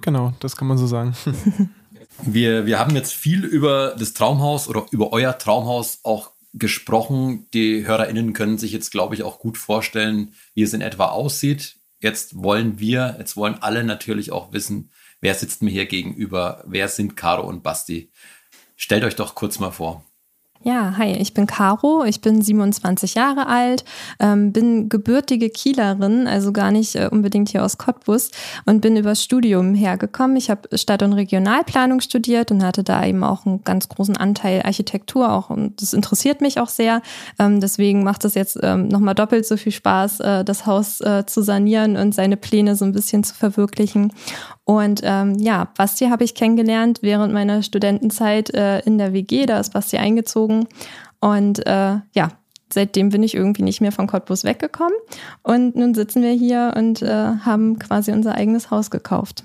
Genau, 0.00 0.32
das 0.40 0.56
kann 0.56 0.68
man 0.68 0.78
so 0.78 0.86
sagen. 0.86 1.14
Wir, 2.22 2.66
wir 2.66 2.78
haben 2.78 2.94
jetzt 2.94 3.14
viel 3.14 3.44
über 3.44 3.94
das 3.98 4.12
Traumhaus 4.12 4.68
oder 4.68 4.86
über 4.90 5.12
euer 5.12 5.38
Traumhaus 5.38 6.00
auch 6.02 6.32
gesprochen. 6.52 7.46
Die 7.54 7.86
HörerInnen 7.86 8.32
können 8.32 8.58
sich 8.58 8.72
jetzt, 8.72 8.90
glaube 8.90 9.14
ich, 9.14 9.22
auch 9.22 9.38
gut 9.38 9.56
vorstellen, 9.56 10.34
wie 10.54 10.62
es 10.62 10.72
in 10.72 10.80
etwa 10.80 11.06
aussieht. 11.06 11.76
Jetzt 12.00 12.42
wollen 12.42 12.78
wir, 12.78 13.16
jetzt 13.18 13.36
wollen 13.36 13.56
alle 13.60 13.84
natürlich 13.84 14.30
auch 14.30 14.52
wissen, 14.52 14.90
wer 15.20 15.34
sitzt 15.34 15.62
mir 15.62 15.70
hier 15.70 15.86
gegenüber, 15.86 16.64
wer 16.66 16.88
sind 16.88 17.16
Caro 17.16 17.46
und 17.46 17.62
Basti. 17.62 18.10
Stellt 18.76 19.04
euch 19.04 19.16
doch 19.16 19.34
kurz 19.34 19.58
mal 19.58 19.72
vor. 19.72 20.04
Ja, 20.64 20.94
hi, 20.98 21.12
ich 21.12 21.34
bin 21.34 21.46
Caro, 21.46 22.04
ich 22.04 22.20
bin 22.20 22.42
27 22.42 23.14
Jahre 23.14 23.46
alt, 23.46 23.84
ähm, 24.18 24.52
bin 24.52 24.88
gebürtige 24.88 25.50
Kielerin, 25.50 26.26
also 26.26 26.52
gar 26.52 26.72
nicht 26.72 26.96
äh, 26.96 27.08
unbedingt 27.08 27.50
hier 27.50 27.64
aus 27.64 27.78
Cottbus 27.78 28.32
und 28.66 28.80
bin 28.80 28.96
übers 28.96 29.22
Studium 29.22 29.76
hergekommen. 29.76 30.36
Ich 30.36 30.50
habe 30.50 30.76
Stadt- 30.76 31.04
und 31.04 31.12
Regionalplanung 31.12 32.00
studiert 32.00 32.50
und 32.50 32.64
hatte 32.64 32.82
da 32.82 33.06
eben 33.06 33.22
auch 33.22 33.46
einen 33.46 33.62
ganz 33.62 33.88
großen 33.88 34.16
Anteil 34.16 34.62
Architektur 34.62 35.32
auch 35.32 35.48
und 35.48 35.80
das 35.80 35.92
interessiert 35.92 36.40
mich 36.40 36.58
auch 36.58 36.68
sehr. 36.68 37.02
Ähm, 37.38 37.60
deswegen 37.60 38.02
macht 38.02 38.24
es 38.24 38.34
jetzt 38.34 38.58
ähm, 38.60 38.88
nochmal 38.88 39.14
doppelt 39.14 39.46
so 39.46 39.56
viel 39.56 39.72
Spaß, 39.72 40.18
äh, 40.20 40.44
das 40.44 40.66
Haus 40.66 41.00
äh, 41.00 41.24
zu 41.24 41.40
sanieren 41.40 41.96
und 41.96 42.16
seine 42.16 42.36
Pläne 42.36 42.74
so 42.74 42.84
ein 42.84 42.92
bisschen 42.92 43.22
zu 43.22 43.32
verwirklichen. 43.32 44.12
Und 44.64 45.00
ähm, 45.02 45.38
ja, 45.38 45.68
Basti 45.78 46.08
habe 46.08 46.24
ich 46.24 46.34
kennengelernt 46.34 46.98
während 47.00 47.32
meiner 47.32 47.62
Studentenzeit 47.62 48.52
äh, 48.52 48.80
in 48.80 48.98
der 48.98 49.14
WG, 49.14 49.46
da 49.46 49.60
ist 49.60 49.72
Basti 49.72 49.96
eingezogen. 49.96 50.47
Und 51.20 51.66
äh, 51.66 51.96
ja, 52.12 52.28
seitdem 52.72 53.10
bin 53.10 53.22
ich 53.22 53.34
irgendwie 53.34 53.62
nicht 53.62 53.80
mehr 53.80 53.92
von 53.92 54.06
Cottbus 54.06 54.44
weggekommen. 54.44 54.96
Und 55.42 55.76
nun 55.76 55.94
sitzen 55.94 56.22
wir 56.22 56.32
hier 56.32 56.74
und 56.76 57.02
äh, 57.02 57.08
haben 57.08 57.78
quasi 57.78 58.12
unser 58.12 58.34
eigenes 58.34 58.70
Haus 58.70 58.90
gekauft. 58.90 59.42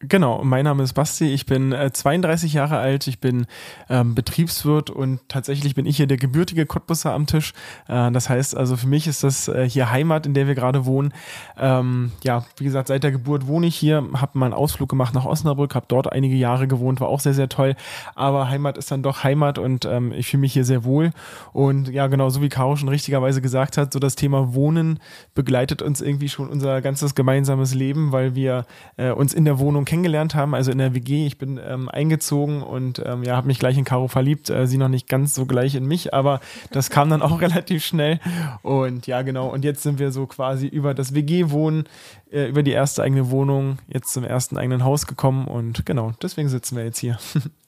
Genau, 0.00 0.44
mein 0.44 0.66
Name 0.66 0.82
ist 0.82 0.92
Basti, 0.92 1.32
ich 1.32 1.46
bin 1.46 1.72
äh, 1.72 1.90
32 1.90 2.52
Jahre 2.52 2.76
alt, 2.76 3.06
ich 3.06 3.18
bin 3.18 3.46
ähm, 3.88 4.14
Betriebswirt 4.14 4.90
und 4.90 5.20
tatsächlich 5.26 5.74
bin 5.74 5.86
ich 5.86 5.96
hier 5.96 6.06
der 6.06 6.18
gebürtige 6.18 6.66
Cottbusser 6.66 7.14
am 7.14 7.26
Tisch. 7.26 7.54
Äh, 7.88 8.12
das 8.12 8.28
heißt 8.28 8.54
also 8.54 8.76
für 8.76 8.88
mich 8.88 9.06
ist 9.06 9.24
das 9.24 9.48
äh, 9.48 9.66
hier 9.66 9.90
Heimat, 9.90 10.26
in 10.26 10.34
der 10.34 10.46
wir 10.48 10.54
gerade 10.54 10.84
wohnen. 10.84 11.14
Ähm, 11.58 12.12
ja, 12.22 12.44
wie 12.58 12.64
gesagt, 12.64 12.88
seit 12.88 13.04
der 13.04 13.10
Geburt 13.10 13.46
wohne 13.46 13.68
ich 13.68 13.74
hier, 13.74 14.06
habe 14.12 14.38
mal 14.38 14.44
einen 14.44 14.54
Ausflug 14.54 14.90
gemacht 14.90 15.14
nach 15.14 15.24
Osnabrück, 15.24 15.74
habe 15.74 15.86
dort 15.88 16.12
einige 16.12 16.34
Jahre 16.34 16.68
gewohnt, 16.68 17.00
war 17.00 17.08
auch 17.08 17.20
sehr, 17.20 17.32
sehr 17.32 17.48
toll. 17.48 17.74
Aber 18.14 18.50
Heimat 18.50 18.76
ist 18.76 18.90
dann 18.90 19.02
doch 19.02 19.24
Heimat 19.24 19.58
und 19.58 19.86
ähm, 19.86 20.12
ich 20.12 20.26
fühle 20.26 20.42
mich 20.42 20.52
hier 20.52 20.66
sehr 20.66 20.84
wohl. 20.84 21.12
Und 21.54 21.88
ja, 21.88 22.06
genau, 22.08 22.28
so 22.28 22.42
wie 22.42 22.50
Caro 22.50 22.76
schon 22.76 22.90
richtigerweise 22.90 23.40
gesagt 23.40 23.78
hat, 23.78 23.94
so 23.94 23.98
das 23.98 24.14
Thema 24.14 24.52
Wohnen 24.52 25.00
begleitet 25.34 25.80
uns 25.80 26.02
irgendwie 26.02 26.28
schon 26.28 26.50
unser 26.50 26.82
ganzes 26.82 27.14
gemeinsames 27.14 27.72
Leben, 27.72 28.12
weil 28.12 28.34
wir 28.34 28.66
äh, 28.98 29.10
uns 29.10 29.32
in 29.32 29.46
der 29.46 29.58
Wohnung 29.58 29.85
kennengelernt 29.86 30.34
haben, 30.34 30.54
also 30.54 30.70
in 30.70 30.78
der 30.78 30.94
WG. 30.94 31.26
Ich 31.26 31.38
bin 31.38 31.58
ähm, 31.66 31.88
eingezogen 31.88 32.62
und 32.62 33.02
ähm, 33.04 33.22
ja, 33.22 33.36
habe 33.36 33.46
mich 33.46 33.58
gleich 33.58 33.78
in 33.78 33.84
Caro 33.84 34.08
verliebt. 34.08 34.50
Äh, 34.50 34.66
sie 34.66 34.76
noch 34.76 34.88
nicht 34.88 35.08
ganz 35.08 35.34
so 35.34 35.46
gleich 35.46 35.74
in 35.74 35.86
mich, 35.86 36.12
aber 36.12 36.40
das 36.70 36.90
kam 36.90 37.08
dann 37.08 37.22
auch 37.22 37.40
relativ 37.42 37.84
schnell. 37.84 38.20
Und 38.62 39.06
ja, 39.06 39.22
genau. 39.22 39.48
Und 39.48 39.64
jetzt 39.64 39.82
sind 39.82 39.98
wir 39.98 40.12
so 40.12 40.26
quasi 40.26 40.66
über 40.66 40.92
das 40.92 41.14
WG-Wohnen, 41.14 41.84
äh, 42.30 42.48
über 42.48 42.62
die 42.62 42.72
erste 42.72 43.02
eigene 43.02 43.30
Wohnung, 43.30 43.78
jetzt 43.88 44.12
zum 44.12 44.24
ersten 44.24 44.58
eigenen 44.58 44.84
Haus 44.84 45.06
gekommen. 45.06 45.46
Und 45.46 45.86
genau, 45.86 46.12
deswegen 46.20 46.50
sitzen 46.50 46.76
wir 46.76 46.84
jetzt 46.84 46.98
hier. 46.98 47.18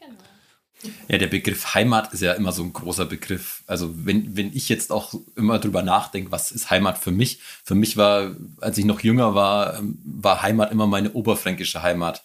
Ja, 1.08 1.18
der 1.18 1.26
Begriff 1.26 1.74
Heimat 1.74 2.12
ist 2.12 2.22
ja 2.22 2.32
immer 2.34 2.52
so 2.52 2.62
ein 2.62 2.72
großer 2.72 3.06
Begriff. 3.06 3.62
Also 3.66 3.90
wenn, 4.06 4.36
wenn 4.36 4.52
ich 4.54 4.68
jetzt 4.68 4.92
auch 4.92 5.14
immer 5.34 5.58
drüber 5.58 5.82
nachdenke, 5.82 6.30
was 6.30 6.52
ist 6.52 6.70
Heimat 6.70 6.98
für 6.98 7.10
mich? 7.10 7.40
Für 7.64 7.74
mich 7.74 7.96
war, 7.96 8.36
als 8.60 8.78
ich 8.78 8.84
noch 8.84 9.00
jünger 9.00 9.34
war, 9.34 9.78
ähm, 9.78 9.98
war 10.04 10.42
Heimat 10.42 10.70
immer 10.70 10.86
meine 10.86 11.12
oberfränkische 11.12 11.82
Heimat. 11.82 12.22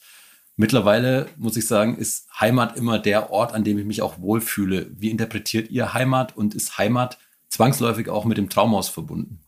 Mittlerweile 0.56 1.28
muss 1.38 1.58
ich 1.58 1.66
sagen, 1.66 1.98
ist 1.98 2.28
Heimat 2.40 2.78
immer 2.78 3.00
der 3.00 3.32
Ort, 3.32 3.54
an 3.54 3.64
dem 3.64 3.80
ich 3.80 3.86
mich 3.86 4.04
auch 4.04 4.20
wohlfühle. 4.20 4.92
Wie 4.92 5.10
interpretiert 5.10 5.72
ihr 5.72 5.94
Heimat 5.94 6.38
und 6.38 6.54
ist 6.54 6.78
Heimat 6.78 7.18
zwangsläufig 7.50 8.10
auch 8.10 8.26
mit 8.26 8.38
dem 8.38 8.50
Traumhaus 8.50 8.90
verbunden? 8.90 9.43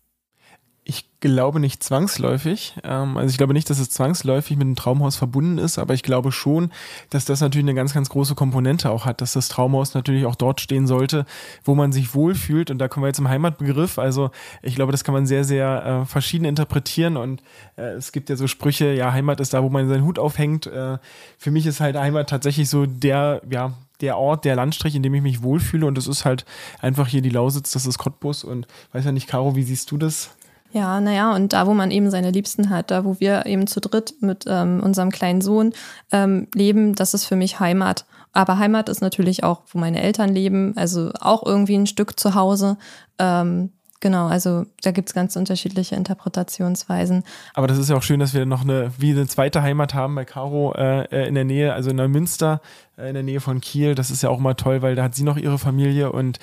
Ich 0.88 1.20
glaube 1.20 1.60
nicht 1.60 1.82
zwangsläufig. 1.82 2.76
Ähm, 2.84 3.18
also 3.18 3.32
ich 3.32 3.38
glaube 3.38 3.54
nicht, 3.54 3.68
dass 3.72 3.80
es 3.80 3.90
zwangsläufig 3.90 4.56
mit 4.56 4.68
dem 4.68 4.76
Traumhaus 4.76 5.16
verbunden 5.16 5.58
ist, 5.58 5.80
aber 5.80 5.96
ich 5.96 6.04
glaube 6.04 6.32
schon, 6.32 6.72
dass 7.10 7.26
das 7.26 7.42
natürlich 7.42 7.66
eine 7.66 7.74
ganz, 7.74 7.96
ganz 7.96 8.10
große 8.10 8.36
Komponente 8.36 8.92
auch 8.92 9.06
hat, 9.06 9.20
dass 9.20 9.34
das 9.34 9.48
Traumhaus 9.48 9.96
natürlich 9.96 10.28
auch 10.28 10.36
dort 10.36 10.62
stehen 10.62 10.86
sollte, 10.86 11.26
wo 11.64 11.74
man 11.74 11.92
sich 11.92 12.14
wohlfühlt. 12.14 12.70
Und 12.70 12.78
da 12.78 12.88
kommen 12.88 13.04
wir 13.04 13.08
jetzt 13.08 13.18
zum 13.18 13.28
Heimatbegriff. 13.28 13.98
Also 13.98 14.30
ich 14.62 14.76
glaube, 14.76 14.92
das 14.92 15.04
kann 15.04 15.16
man 15.16 15.26
sehr, 15.26 15.44
sehr 15.44 16.04
äh, 16.04 16.06
verschieden 16.06 16.46
interpretieren. 16.46 17.18
Und 17.18 17.42
äh, 17.78 17.94
es 17.94 18.12
gibt 18.12 18.30
ja 18.30 18.36
so 18.36 18.46
Sprüche, 18.46 18.94
ja, 18.94 19.12
Heimat 19.12 19.40
ist 19.40 19.56
da, 19.56 19.64
wo 19.64 19.70
man 19.70 19.90
seinen 19.90 20.06
Hut 20.06 20.20
aufhängt. 20.20 20.68
Äh, 20.68 21.00
für 21.40 21.50
mich 21.50 21.66
ist 21.66 21.80
halt 21.80 21.98
Heimat 21.98 22.30
tatsächlich 22.30 22.70
so 22.70 22.86
der, 22.86 23.42
ja, 23.50 23.74
der 24.02 24.20
Ort, 24.20 24.46
der 24.46 24.56
Landstrich, 24.56 24.94
in 24.94 25.02
dem 25.02 25.16
ich 25.16 25.24
mich 25.24 25.42
wohlfühle. 25.42 25.88
Und 25.88 25.98
das 25.98 26.06
ist 26.06 26.26
halt 26.26 26.46
einfach 26.80 27.08
hier 27.08 27.24
die 27.24 27.30
Lausitz, 27.32 27.72
das 27.72 27.88
ist 27.88 27.98
Cottbus. 27.98 28.44
Und 28.44 28.68
weiß 28.92 29.06
ja 29.06 29.12
nicht, 29.12 29.28
Caro, 29.28 29.56
wie 29.56 29.64
siehst 29.64 29.90
du 29.90 29.98
das? 29.98 30.30
Ja, 30.76 31.00
naja, 31.00 31.34
und 31.34 31.54
da, 31.54 31.68
wo 31.68 31.74
man 31.74 31.90
eben 31.90 32.12
seine 32.12 32.32
Liebsten 32.32 32.70
hat, 32.70 32.92
da, 32.92 33.06
wo 33.06 33.18
wir 33.22 33.46
eben 33.46 33.66
zu 33.66 33.80
dritt 33.80 34.16
mit 34.20 34.44
ähm, 34.46 34.82
unserem 34.84 35.10
kleinen 35.10 35.40
Sohn 35.40 35.72
ähm, 36.12 36.50
leben, 36.54 36.96
das 36.96 37.14
ist 37.14 37.24
für 37.24 37.38
mich 37.38 37.62
Heimat. 37.62 38.06
Aber 38.34 38.58
Heimat 38.60 38.90
ist 38.90 39.00
natürlich 39.00 39.46
auch, 39.46 39.62
wo 39.70 39.80
meine 39.80 40.02
Eltern 40.02 40.28
leben, 40.36 40.74
also 40.76 41.12
auch 41.22 41.46
irgendwie 41.46 41.76
ein 41.76 41.88
Stück 41.88 42.20
zu 42.20 42.36
Hause. 42.36 42.76
Ähm, 43.20 43.72
genau, 44.02 44.28
also 44.28 44.66
da 44.84 44.92
gibt's 44.92 45.14
ganz 45.14 45.38
unterschiedliche 45.38 45.96
Interpretationsweisen. 45.96 47.24
Aber 47.54 47.68
das 47.68 47.78
ist 47.78 47.90
ja 47.90 47.96
auch 47.96 48.04
schön, 48.04 48.20
dass 48.20 48.34
wir 48.34 48.46
noch 48.46 48.64
eine, 48.64 48.92
wie 48.98 49.12
eine 49.12 49.28
zweite 49.28 49.62
Heimat 49.62 49.94
haben 49.94 50.16
bei 50.16 50.26
Caro 50.26 50.74
äh, 50.74 51.06
äh 51.06 51.26
in 51.30 51.36
der 51.36 51.46
Nähe, 51.46 51.72
also 51.72 51.92
in 51.92 51.96
Neumünster, 51.96 52.60
äh, 52.98 53.08
in 53.08 53.14
der 53.14 53.24
Nähe 53.24 53.40
von 53.40 53.62
Kiel. 53.62 53.96
Das 53.96 54.12
ist 54.12 54.24
ja 54.24 54.30
auch 54.30 54.40
mal 54.40 54.56
toll, 54.56 54.82
weil 54.82 54.96
da 54.96 55.04
hat 55.04 55.16
sie 55.16 55.24
noch 55.24 55.38
ihre 55.38 55.58
Familie 55.58 56.12
und 56.12 56.40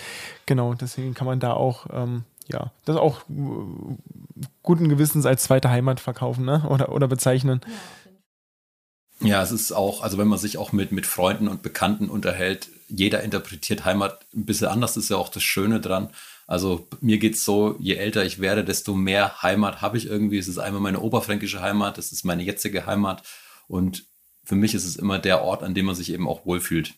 genau, 0.46 0.72
deswegen 0.72 1.12
kann 1.12 1.26
man 1.26 1.38
da 1.38 1.52
auch 1.52 1.84
ähm, 1.92 2.24
ja, 2.52 2.72
das 2.84 2.96
auch 2.96 3.20
äh, 3.28 4.42
guten 4.62 4.88
Gewissens 4.88 5.26
als 5.26 5.44
zweite 5.44 5.70
Heimat 5.70 6.00
verkaufen 6.00 6.44
ne? 6.44 6.64
oder, 6.68 6.92
oder 6.92 7.08
bezeichnen. 7.08 7.60
Ja, 9.20 9.42
es 9.42 9.52
ist 9.52 9.72
auch, 9.72 10.02
also 10.02 10.18
wenn 10.18 10.26
man 10.26 10.38
sich 10.38 10.58
auch 10.58 10.72
mit, 10.72 10.90
mit 10.90 11.06
Freunden 11.06 11.46
und 11.48 11.62
Bekannten 11.62 12.08
unterhält, 12.08 12.68
jeder 12.88 13.22
interpretiert 13.22 13.84
Heimat 13.84 14.26
ein 14.34 14.44
bisschen 14.44 14.68
anders, 14.68 14.94
das 14.94 15.04
ist 15.04 15.10
ja 15.10 15.16
auch 15.16 15.28
das 15.28 15.42
Schöne 15.42 15.80
dran. 15.80 16.10
Also 16.46 16.88
mir 17.00 17.18
geht 17.18 17.34
es 17.34 17.44
so, 17.44 17.76
je 17.78 17.94
älter 17.94 18.24
ich 18.24 18.40
werde, 18.40 18.64
desto 18.64 18.94
mehr 18.94 19.42
Heimat 19.42 19.80
habe 19.80 19.96
ich 19.96 20.06
irgendwie. 20.06 20.38
Es 20.38 20.48
ist 20.48 20.58
einmal 20.58 20.80
meine 20.80 21.00
oberfränkische 21.00 21.60
Heimat, 21.60 21.98
das 21.98 22.10
ist 22.10 22.24
meine 22.24 22.42
jetzige 22.42 22.84
Heimat 22.84 23.22
und 23.68 24.04
für 24.44 24.56
mich 24.56 24.74
ist 24.74 24.84
es 24.84 24.96
immer 24.96 25.18
der 25.20 25.42
Ort, 25.42 25.62
an 25.62 25.74
dem 25.74 25.86
man 25.86 25.94
sich 25.94 26.12
eben 26.12 26.28
auch 26.28 26.44
wohlfühlt. 26.44 26.94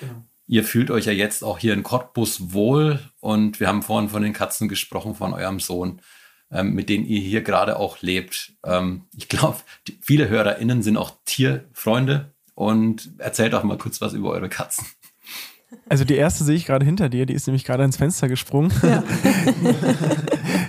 Genau. 0.00 0.22
Ihr 0.46 0.64
fühlt 0.64 0.90
euch 0.90 1.06
ja 1.06 1.12
jetzt 1.12 1.42
auch 1.42 1.58
hier 1.58 1.72
in 1.72 1.82
Cottbus 1.82 2.52
wohl 2.52 2.98
und 3.20 3.60
wir 3.60 3.68
haben 3.68 3.82
vorhin 3.82 4.10
von 4.10 4.22
den 4.22 4.34
Katzen 4.34 4.68
gesprochen, 4.68 5.14
von 5.14 5.32
eurem 5.32 5.58
Sohn, 5.58 6.02
ähm, 6.50 6.74
mit 6.74 6.88
denen 6.88 7.06
ihr 7.06 7.20
hier 7.20 7.42
gerade 7.42 7.78
auch 7.78 8.02
lebt. 8.02 8.52
Ähm, 8.64 9.04
ich 9.16 9.28
glaube, 9.28 9.58
viele 10.00 10.28
HörerInnen 10.28 10.82
sind 10.82 10.98
auch 10.98 11.12
Tierfreunde 11.24 12.34
und 12.54 13.10
erzählt 13.18 13.54
auch 13.54 13.64
mal 13.64 13.78
kurz 13.78 14.00
was 14.00 14.12
über 14.12 14.30
eure 14.30 14.48
Katzen. 14.48 14.86
Also 15.86 16.04
die 16.04 16.14
erste 16.14 16.44
sehe 16.44 16.56
ich 16.56 16.64
gerade 16.64 16.84
hinter 16.84 17.10
dir, 17.10 17.26
die 17.26 17.34
ist 17.34 17.46
nämlich 17.46 17.64
gerade 17.64 17.84
ins 17.84 17.98
Fenster 17.98 18.26
gesprungen. 18.28 18.72
Ja, 18.82 19.02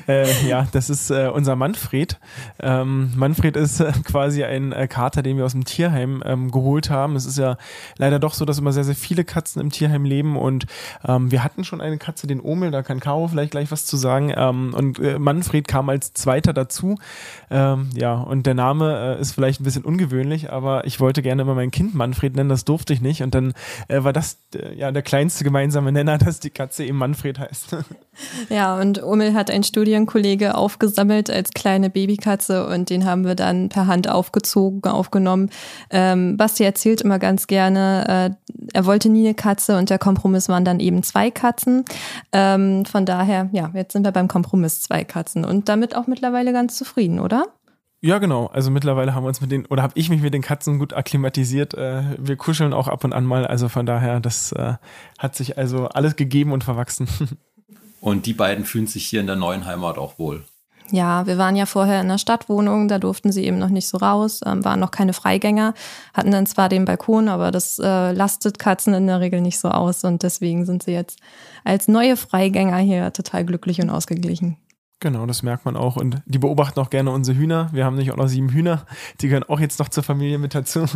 äh, 0.14 0.48
ja 0.48 0.68
das 0.74 0.90
ist 0.90 1.10
äh, 1.10 1.30
unser 1.34 1.56
Manfred. 1.56 2.20
Ähm, 2.60 3.14
Manfred 3.16 3.56
ist 3.56 3.80
äh, 3.80 3.94
quasi 4.04 4.44
ein 4.44 4.74
äh, 4.74 4.90
Kater, 4.90 5.24
den 5.24 5.38
wir 5.38 5.46
aus 5.46 5.54
dem 5.54 5.64
Tierheim 5.64 6.22
ähm, 6.26 6.52
geholt 6.52 6.90
haben. 6.90 7.16
Es 7.16 7.26
ist 7.26 7.38
ja 7.38 7.58
leider 7.98 8.20
doch 8.20 8.34
so, 8.34 8.44
dass 8.44 8.60
immer 8.60 8.74
sehr, 8.74 8.84
sehr 8.84 8.96
viele 8.96 9.24
Katzen 9.24 9.62
im 9.62 9.70
Tierheim 9.70 10.04
leben 10.04 10.36
und 10.36 10.66
ähm, 11.08 11.32
wir 11.32 11.46
hatten 11.46 11.64
schon 11.64 11.80
eine 11.80 11.98
Katze, 11.98 12.28
den 12.28 12.42
Omel, 12.42 12.72
da 12.72 12.84
kann 12.84 13.00
Caro 13.00 13.30
vielleicht 13.30 13.52
gleich 13.52 13.72
was 13.72 13.86
zu 13.86 13.96
sagen. 13.96 14.34
Ähm, 14.36 14.74
und 14.74 15.00
äh, 15.00 15.18
Manfred 15.18 15.66
kam 15.66 15.88
als 15.88 16.12
zweiter 16.12 16.52
dazu. 16.52 16.98
Ähm, 17.50 17.90
ja, 17.96 18.16
und 18.16 18.46
der 18.46 18.54
Name 18.54 19.16
äh, 19.18 19.22
ist 19.22 19.32
vielleicht 19.32 19.62
ein 19.62 19.64
bisschen 19.64 19.86
ungewöhnlich, 19.86 20.52
aber 20.52 20.86
ich 20.86 21.00
wollte 21.00 21.22
gerne 21.22 21.44
immer 21.44 21.56
mein 21.56 21.72
Kind 21.72 21.96
Manfred 21.96 22.36
nennen, 22.36 22.50
das 22.50 22.66
durfte 22.66 22.92
ich 22.92 23.00
nicht. 23.00 23.24
Und 23.24 23.34
dann 23.34 23.54
war 23.88 24.14
das 24.14 24.40
ja 24.76 24.92
der 24.92 25.05
kleinste 25.06 25.44
gemeinsame 25.44 25.92
Nenner, 25.92 26.18
dass 26.18 26.40
die 26.40 26.50
Katze 26.50 26.84
eben 26.84 26.98
Manfred 26.98 27.40
heißt. 27.40 27.78
Ja, 28.48 28.80
und 28.80 29.04
Omel 29.04 29.34
hat 29.34 29.52
ein 29.52 29.64
Studienkollege 29.64 30.56
aufgesammelt 30.56 31.30
als 31.30 31.52
kleine 31.52 31.90
Babykatze 31.90 32.66
und 32.66 32.90
den 32.90 33.04
haben 33.04 33.26
wir 33.26 33.36
dann 33.36 33.68
per 33.68 33.88
Hand 33.88 34.10
aufgezogen, 34.10 34.90
aufgenommen. 34.90 35.50
Ähm, 35.90 36.38
Basti 36.38 36.64
erzählt 36.64 37.02
immer 37.02 37.20
ganz 37.20 37.48
gerne, 37.48 38.38
äh, 38.48 38.54
er 38.74 38.86
wollte 38.86 39.10
nie 39.10 39.26
eine 39.26 39.36
Katze 39.36 39.78
und 39.78 39.90
der 39.90 40.00
Kompromiss 40.00 40.48
waren 40.48 40.64
dann 40.64 40.80
eben 40.80 41.04
zwei 41.04 41.30
Katzen. 41.30 41.84
Ähm, 42.32 42.86
von 42.86 43.06
daher, 43.06 43.50
ja, 43.52 43.70
jetzt 43.74 43.92
sind 43.92 44.06
wir 44.06 44.14
beim 44.14 44.30
Kompromiss 44.30 44.80
zwei 44.80 45.04
Katzen 45.04 45.44
und 45.44 45.68
damit 45.68 45.94
auch 45.94 46.08
mittlerweile 46.08 46.54
ganz 46.54 46.78
zufrieden, 46.78 47.20
oder? 47.20 47.48
Ja, 48.06 48.20
genau. 48.20 48.46
Also 48.54 48.70
mittlerweile 48.70 49.16
haben 49.16 49.24
wir 49.24 49.30
uns 49.30 49.42
mit 49.42 49.52
den, 49.52 49.66
oder 49.66 49.82
habe 49.82 49.94
ich 49.96 50.10
mich 50.10 50.22
mit 50.22 50.32
den 50.32 50.44
Katzen 50.44 50.78
gut 50.78 50.94
akklimatisiert. 50.94 51.74
Äh, 51.74 52.04
wir 52.20 52.36
kuscheln 52.36 52.72
auch 52.72 52.88
ab 52.88 53.04
und 53.04 53.14
an 53.14 53.26
mal. 53.26 53.48
Also 53.48 53.68
von 53.68 53.88
daher, 53.88 54.20
das 54.20 54.52
äh, 54.52 54.76
hat 55.18 55.36
sich 55.36 55.58
also 55.58 55.88
alles 55.88 56.16
gegeben 56.16 56.52
und 56.52 56.64
verwachsen. 56.64 57.08
Und 58.02 58.28
die 58.28 58.34
beiden 58.34 58.66
fühlen 58.66 58.86
sich 58.86 59.08
hier 59.08 59.20
in 59.20 59.26
der 59.26 59.36
neuen 59.36 59.66
Heimat 59.66 59.98
auch 59.98 60.20
wohl. 60.20 60.44
Ja, 60.92 61.26
wir 61.26 61.40
waren 61.40 61.56
ja 61.56 61.66
vorher 61.66 62.02
in 62.02 62.08
der 62.08 62.20
Stadtwohnung, 62.20 62.88
da 62.88 63.00
durften 63.00 63.32
sie 63.32 63.44
eben 63.44 63.58
noch 63.58 63.70
nicht 63.70 63.88
so 63.88 63.98
raus, 63.98 64.42
ähm, 64.46 64.64
waren 64.64 64.80
noch 64.80 64.92
keine 64.92 65.14
Freigänger, 65.14 65.74
hatten 66.14 66.30
dann 66.30 66.46
zwar 66.46 66.70
den 66.70 66.86
Balkon, 66.86 67.28
aber 67.28 67.50
das 67.50 67.80
äh, 67.80 68.12
lastet 68.12 68.60
Katzen 68.60 68.94
in 68.94 69.08
der 69.08 69.22
Regel 69.22 69.42
nicht 69.42 69.58
so 69.58 69.70
aus 69.70 70.04
und 70.04 70.22
deswegen 70.22 70.68
sind 70.68 70.84
sie 70.84 70.92
jetzt 70.92 71.18
als 71.64 71.88
neue 71.88 72.16
Freigänger 72.16 72.78
hier 72.78 73.12
total 73.12 73.44
glücklich 73.44 73.82
und 73.82 73.90
ausgeglichen. 73.90 74.58
Genau, 75.02 75.26
das 75.26 75.44
merkt 75.44 75.66
man 75.66 75.76
auch. 75.76 75.98
Und 75.98 76.22
die 76.26 76.40
beobachten 76.40 76.80
auch 76.80 76.90
gerne 76.90 77.12
unsere 77.12 77.38
Hühner. 77.38 77.70
Wir 77.74 77.84
haben 77.84 77.96
nämlich 77.96 78.14
auch 78.14 78.18
noch 78.18 78.28
sieben 78.28 78.50
Hühner. 78.50 78.86
Die 79.20 79.28
gehören 79.28 79.44
auch 79.44 79.60
jetzt 79.60 79.78
noch 79.80 79.90
zur 79.90 80.04
Familie 80.04 80.38
mit 80.38 80.56
dazu. 80.56 80.86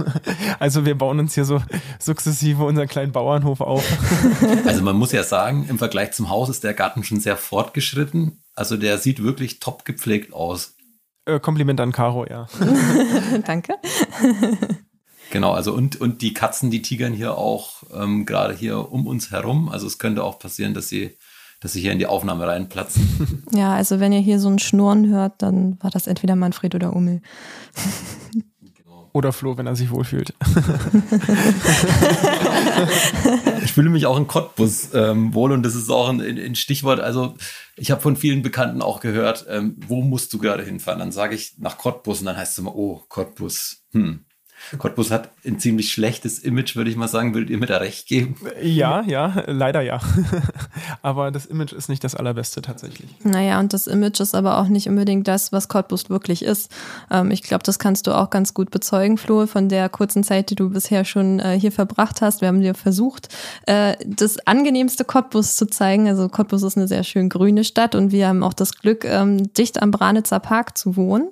Also 0.60 0.86
wir 0.86 0.98
bauen 0.98 1.20
uns 1.20 1.36
hier 1.36 1.46
so 1.46 1.62
sukzessive 2.00 2.64
unseren 2.64 2.88
kleinen 2.88 3.12
Bauernhof 3.12 3.62
auf. 3.62 3.86
Also 4.66 4.84
man 4.84 4.96
muss 4.96 5.12
ja 5.12 5.24
sagen, 5.24 5.66
im 5.70 5.78
Vergleich 5.78 6.12
zum 6.12 6.30
Haus 6.30 6.50
ist 6.50 6.64
der 6.64 6.74
Garten 6.74 7.04
schon 7.04 7.20
sehr 7.20 7.38
fortgeschritten. 7.38 8.44
Also 8.56 8.78
der 8.78 8.98
sieht 8.98 9.22
wirklich 9.22 9.60
top 9.60 9.86
gepflegt 9.86 10.34
aus. 10.34 10.76
Äh, 11.26 11.40
Kompliment 11.40 11.80
an 11.82 11.92
Caro, 11.92 12.26
ja. 12.26 12.48
Danke. 13.46 13.76
Genau, 15.32 15.52
also 15.52 15.74
und, 15.74 16.00
und 16.00 16.22
die 16.22 16.34
Katzen, 16.34 16.72
die 16.72 16.82
tigern 16.82 17.14
hier 17.14 17.38
auch 17.38 17.84
ähm, 17.94 18.26
gerade 18.26 18.54
hier 18.54 18.92
um 18.92 19.08
uns 19.08 19.32
herum. 19.32 19.70
Also 19.70 19.88
es 19.88 20.00
könnte 20.00 20.24
auch 20.24 20.40
passieren, 20.40 20.74
dass 20.74 20.90
sie 20.90 21.18
dass 21.60 21.74
sie 21.74 21.82
hier 21.82 21.92
in 21.92 22.00
die 22.00 22.08
Aufnahme 22.08 22.48
reinplatzen. 22.48 23.44
Ja, 23.52 23.74
also 23.74 24.00
wenn 24.00 24.14
ihr 24.14 24.20
hier 24.20 24.40
so 24.40 24.48
ein 24.48 24.60
Schnurren 24.60 25.10
hört, 25.10 25.42
dann 25.42 25.78
war 25.82 25.90
das 25.90 26.08
entweder 26.08 26.36
Manfred 26.36 26.76
oder 26.76 26.96
Ummel. 26.96 27.22
Oder 29.12 29.34
Flo, 29.34 29.58
wenn 29.58 29.66
er 29.66 29.76
sich 29.76 29.90
wohlfühlt. 29.90 30.36
ich 33.64 33.74
fühle 33.74 33.90
mich 33.90 34.06
auch 34.06 34.18
in 34.18 34.28
Cottbus 34.28 34.90
ähm, 34.94 35.34
wohl 35.34 35.52
und 35.52 35.64
das 35.64 35.74
ist 35.74 35.90
auch 35.90 36.10
ein, 36.10 36.22
ein 36.22 36.56
Stichwort. 36.56 37.00
Also 37.00 37.34
ich 37.76 37.90
habe 37.90 38.02
von 38.02 38.16
vielen 38.16 38.44
Bekannten 38.44 38.84
auch 38.84 39.00
gehört, 39.00 39.48
ähm, 39.50 39.78
wo 39.88 40.02
musst 40.02 40.32
du 40.34 40.38
gerade 40.38 40.64
hinfahren? 40.64 41.00
Dann 41.00 41.12
sage 41.12 41.34
ich 41.34 41.56
nach 41.58 41.80
Cottbus 41.80 42.20
und 42.20 42.28
dann 42.28 42.38
heißt 42.38 42.52
es 42.54 42.60
immer, 42.60 42.76
oh, 42.76 43.04
Cottbus. 43.10 43.84
Hm. 43.94 44.26
Cottbus 44.78 45.12
hat 45.12 45.30
ein 45.46 45.60
ziemlich 45.60 45.92
schlechtes 45.92 46.40
Image, 46.40 46.76
würde 46.76 46.90
ich 46.90 46.96
mal 46.96 47.08
sagen. 47.08 47.34
Würdet 47.34 47.50
ihr 47.50 47.58
mir 47.58 47.66
da 47.66 47.78
recht 47.78 48.08
geben? 48.08 48.36
Ja, 48.62 49.02
ja, 49.02 49.44
leider 49.48 49.82
ja. 49.82 50.00
aber 51.02 51.32
das 51.32 51.46
Image 51.46 51.74
ist 51.74 51.90
nicht 51.90 52.04
das 52.04 52.16
allerbeste 52.16 52.62
tatsächlich. 52.62 53.10
Naja, 53.24 53.60
und 53.60 53.74
das 53.74 53.88
Image 53.88 54.20
ist 54.20 54.36
aber 54.36 54.60
auch 54.60 54.68
nicht 54.68 54.88
unbedingt 54.88 55.28
das, 55.28 55.52
was 55.52 55.68
Cottbus 55.68 56.10
wirklich 56.10 56.44
ist. 56.44 56.72
Ähm, 57.10 57.32
ich 57.32 57.44
glaube, 57.44 57.64
das 57.64 57.80
kannst 57.80 58.08
du 58.08 58.16
auch 58.16 58.30
ganz 58.30 58.54
gut 58.54 58.72
bezeugen, 58.72 59.18
Flo, 59.18 59.48
von 59.48 59.70
der 59.70 59.90
kurzen 59.90 60.24
Zeit, 60.24 60.50
die 60.50 60.56
du 60.56 60.70
bisher 60.70 61.06
schon 61.06 61.40
äh, 61.40 61.60
hier 61.60 61.72
verbracht 61.72 62.22
hast. 62.22 62.42
Wir 62.42 62.48
haben 62.48 62.62
dir 62.62 62.76
versucht, 62.76 63.30
äh, 63.66 63.96
das 64.06 64.46
angenehmste 64.46 65.04
Cottbus 65.04 65.56
zu 65.56 65.68
zeigen. 65.68 66.08
Also 66.08 66.30
Cottbus 66.30 66.64
ist 66.64 66.78
eine 66.78 66.88
sehr 66.88 67.04
schön 67.04 67.30
grüne 67.30 67.64
Stadt 67.64 67.96
und 67.96 68.12
wir 68.12 68.28
haben 68.28 68.44
auch 68.44 68.54
das 68.54 68.74
Glück, 68.74 69.06
ähm, 69.06 69.52
dicht 69.54 69.82
am 69.82 69.92
Branitzer 69.92 70.40
Park 70.40 70.78
zu 70.78 70.96
wohnen. 70.96 71.30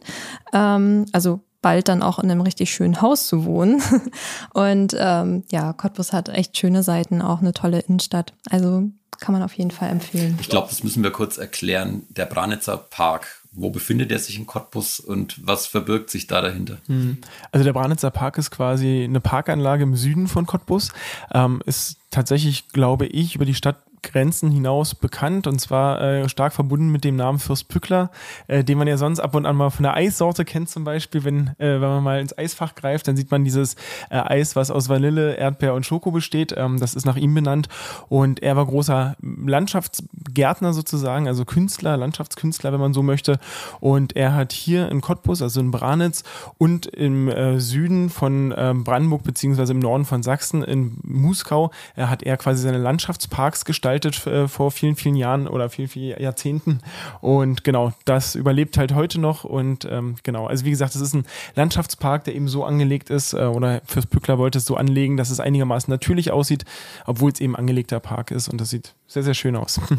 Ähm, 0.54 1.06
also 1.12 1.42
bald 1.68 1.90
dann 1.90 2.02
auch 2.02 2.18
in 2.18 2.32
einem 2.32 2.40
richtig 2.40 2.72
schönen 2.72 3.02
Haus 3.02 3.28
zu 3.28 3.44
wohnen. 3.44 3.84
Und 4.54 4.96
ähm, 4.98 5.44
ja, 5.52 5.74
Cottbus 5.74 6.14
hat 6.14 6.30
echt 6.30 6.58
schöne 6.58 6.82
Seiten, 6.82 7.22
auch 7.22 7.42
eine 7.42 7.52
tolle 7.52 7.80
Innenstadt. 7.80 8.32
Also 8.50 8.84
kann 9.20 9.34
man 9.34 9.44
auf 9.44 9.52
jeden 9.52 9.72
Fall 9.72 9.90
empfehlen. 9.90 10.38
Ich 10.40 10.48
glaube, 10.48 10.70
das 10.70 10.86
müssen 10.86 11.04
wir 11.04 11.12
kurz 11.12 11.38
erklären. 11.38 12.04
Der 12.08 12.26
Branitzer 12.26 12.78
Park, 12.78 13.42
wo 13.52 13.70
befindet 13.70 14.14
er 14.14 14.20
sich 14.20 14.38
in 14.38 14.46
Cottbus 14.46 15.02
und 15.02 15.46
was 15.46 15.68
verbirgt 15.68 16.10
sich 16.10 16.26
da 16.26 16.40
dahinter? 16.40 16.78
Hm. 16.86 17.18
Also 17.52 17.66
der 17.66 17.74
Branitzer 17.74 18.12
Park 18.12 18.38
ist 18.38 18.50
quasi 18.50 19.04
eine 19.04 19.20
Parkanlage 19.20 19.84
im 19.84 19.98
Süden 19.98 20.30
von 20.30 20.46
Cottbus. 20.46 20.94
Ähm, 21.34 21.62
ist 21.66 21.98
tatsächlich, 22.10 22.70
glaube 22.70 23.06
ich, 23.06 23.36
über 23.36 23.46
die 23.46 23.54
Stadt 23.54 23.78
Grenzen 24.04 24.52
hinaus 24.52 24.96
bekannt 24.96 25.48
und 25.48 25.60
zwar 25.60 26.02
äh, 26.02 26.30
stark 26.30 26.54
verbunden 26.54 26.92
mit 26.92 27.04
dem 27.04 27.16
Namen 27.16 27.40
Fürst 27.40 27.68
Pückler, 27.68 28.12
äh, 28.48 28.64
den 28.64 28.78
man 28.78 28.88
ja 28.88 28.98
sonst 28.98 29.20
ab 29.20 29.36
und 29.36 29.46
an 29.46 29.56
mal 29.56 29.70
von 29.70 29.84
der 29.84 29.96
Eissorte 29.96 30.46
kennt 30.46 30.70
zum 30.70 30.84
Beispiel, 30.84 31.24
wenn, 31.24 31.48
äh, 31.58 31.82
wenn 31.82 31.90
man 31.90 32.04
mal 32.04 32.22
ins 32.22 32.38
Eisfach 32.38 32.76
greift, 32.76 33.08
dann 33.08 33.18
sieht 33.18 33.32
man 33.32 33.44
dieses 33.44 33.76
äh, 34.10 34.18
Eis, 34.18 34.56
was 34.56 34.72
aus 34.72 34.90
Vanille, 34.90 35.36
Erdbeer 35.36 35.74
und 35.74 35.86
Schoko 35.86 36.12
besteht. 36.12 36.54
Ähm, 36.56 36.80
das 36.80 36.94
ist 36.94 37.06
nach 37.06 37.18
ihm 37.18 37.34
benannt 37.34 37.68
und 38.08 38.42
er 38.42 38.56
war 38.56 38.66
großer 38.66 39.16
Landschaftsgärtner 39.22 40.74
sozusagen, 40.74 41.28
also 41.28 41.46
Künstler, 41.46 41.98
Landschaftskünstler, 41.98 42.72
wenn 42.72 42.80
man 42.80 42.94
so 42.94 43.04
möchte 43.04 43.40
und 43.80 44.16
er 44.16 44.36
hat 44.36 44.54
hier 44.54 44.90
in 44.90 45.02
Cottbus, 45.02 45.42
also 45.42 45.60
in 45.60 45.72
Branitz 45.72 46.24
und 46.58 46.86
im 46.86 47.28
äh, 47.28 47.60
Süden 47.60 48.10
von 48.10 48.52
äh, 48.52 48.74
Brandenburg 48.76 49.24
beziehungsweise 49.24 49.74
im 49.74 49.80
Norden 49.80 50.06
von 50.06 50.24
Sachsen 50.24 50.64
in 50.64 50.98
Muskau, 51.04 51.72
hat 51.98 52.24
er 52.24 52.38
quasi 52.38 52.62
seine 52.62 52.78
Landschaftsparks 52.78 53.66
gestaltet 53.66 53.78
gestaltet 53.78 54.28
äh, 54.28 54.48
vor 54.48 54.72
vielen, 54.72 54.96
vielen 54.96 55.16
Jahren 55.16 55.48
oder 55.48 55.70
vielen, 55.70 55.88
vielen 55.88 56.20
Jahrzehnten. 56.22 56.80
Und 57.22 57.64
genau, 57.64 57.94
das 58.06 58.36
überlebt 58.36 58.78
halt 58.78 58.94
heute 58.94 59.20
noch. 59.20 59.44
Und 59.44 59.86
ähm, 59.90 60.16
genau, 60.24 60.48
also 60.48 60.66
wie 60.66 60.72
gesagt, 60.72 60.96
es 60.96 61.02
ist 61.02 61.14
ein 61.14 61.26
Landschaftspark, 61.56 62.24
der 62.24 62.36
eben 62.36 62.48
so 62.48 62.64
angelegt 62.64 63.10
ist, 63.10 63.34
äh, 63.34 63.46
oder 63.46 63.82
fürs 63.86 64.06
Pückler 64.06 64.38
wollte 64.38 64.58
es 64.58 64.66
so 64.66 64.76
anlegen, 64.76 65.18
dass 65.18 65.30
es 65.30 65.40
einigermaßen 65.40 65.92
natürlich 65.92 66.32
aussieht, 66.32 66.66
obwohl 67.06 67.32
es 67.32 67.40
eben 67.40 67.56
angelegter 67.56 68.00
Park 68.00 68.32
ist. 68.32 68.50
Und 68.50 68.60
das 68.60 68.70
sieht 68.70 68.94
sehr, 69.08 69.24
sehr 69.24 69.34
schön 69.34 69.56
aus. 69.56 69.80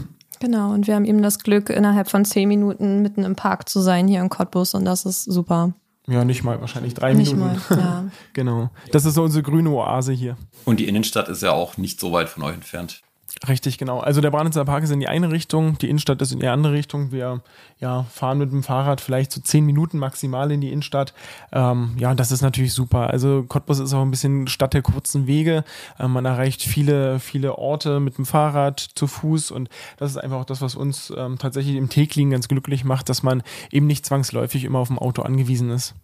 Genau, 0.40 0.72
und 0.72 0.86
wir 0.86 0.94
haben 0.94 1.04
eben 1.04 1.20
das 1.20 1.40
Glück, 1.40 1.68
innerhalb 1.68 2.08
von 2.08 2.24
zehn 2.24 2.46
Minuten 2.46 3.02
mitten 3.02 3.24
im 3.24 3.34
Park 3.34 3.68
zu 3.68 3.80
sein 3.80 4.06
hier 4.06 4.20
in 4.20 4.28
Cottbus 4.28 4.72
und 4.74 4.84
das 4.84 5.04
ist 5.04 5.24
super. 5.24 5.72
Ja, 6.08 6.24
nicht 6.24 6.42
mal, 6.42 6.60
wahrscheinlich 6.60 6.94
drei 6.94 7.12
nicht 7.12 7.32
Minuten. 7.34 7.60
Mal, 7.68 7.78
ja. 7.78 8.04
genau. 8.32 8.70
Das 8.92 9.04
ist 9.04 9.14
so 9.14 9.22
unsere 9.22 9.42
grüne 9.42 9.70
Oase 9.70 10.12
hier. 10.12 10.36
Und 10.64 10.80
die 10.80 10.88
Innenstadt 10.88 11.28
ist 11.28 11.42
ja 11.42 11.52
auch 11.52 11.76
nicht 11.76 12.00
so 12.00 12.12
weit 12.12 12.28
von 12.30 12.42
euch 12.42 12.54
entfernt. 12.54 13.02
Richtig, 13.46 13.78
genau. 13.78 14.00
Also 14.00 14.20
der 14.20 14.30
Branitzer 14.30 14.64
Park 14.64 14.82
ist 14.82 14.90
in 14.90 14.98
die 14.98 15.06
eine 15.06 15.30
Richtung, 15.30 15.78
die 15.78 15.88
Innenstadt 15.88 16.20
ist 16.22 16.32
in 16.32 16.40
die 16.40 16.48
andere 16.48 16.72
Richtung. 16.72 17.12
Wir 17.12 17.40
ja, 17.78 18.02
fahren 18.04 18.38
mit 18.38 18.50
dem 18.50 18.64
Fahrrad 18.64 19.00
vielleicht 19.00 19.30
so 19.30 19.40
zehn 19.40 19.64
Minuten 19.64 19.98
maximal 19.98 20.50
in 20.50 20.60
die 20.60 20.72
Innenstadt. 20.72 21.14
Ähm, 21.52 21.94
ja, 21.98 22.14
das 22.14 22.32
ist 22.32 22.42
natürlich 22.42 22.72
super. 22.72 23.10
Also 23.10 23.44
Cottbus 23.46 23.78
ist 23.78 23.92
auch 23.94 24.02
ein 24.02 24.10
bisschen 24.10 24.48
Stadt 24.48 24.74
der 24.74 24.82
kurzen 24.82 25.26
Wege. 25.28 25.64
Ähm, 26.00 26.12
man 26.12 26.24
erreicht 26.24 26.62
viele, 26.62 27.20
viele 27.20 27.58
Orte 27.58 28.00
mit 28.00 28.18
dem 28.18 28.26
Fahrrad, 28.26 28.80
zu 28.80 29.06
Fuß 29.06 29.52
und 29.52 29.68
das 29.98 30.10
ist 30.10 30.16
einfach 30.16 30.38
auch 30.38 30.44
das, 30.44 30.60
was 30.60 30.74
uns 30.74 31.12
ähm, 31.16 31.38
tatsächlich 31.38 31.76
im 31.76 31.88
Täglichen 31.88 32.30
ganz 32.30 32.48
glücklich 32.48 32.84
macht, 32.84 33.08
dass 33.08 33.22
man 33.22 33.42
eben 33.70 33.86
nicht 33.86 34.04
zwangsläufig 34.04 34.64
immer 34.64 34.80
auf 34.80 34.88
dem 34.88 34.98
Auto 34.98 35.22
angewiesen 35.22 35.70
ist. 35.70 35.94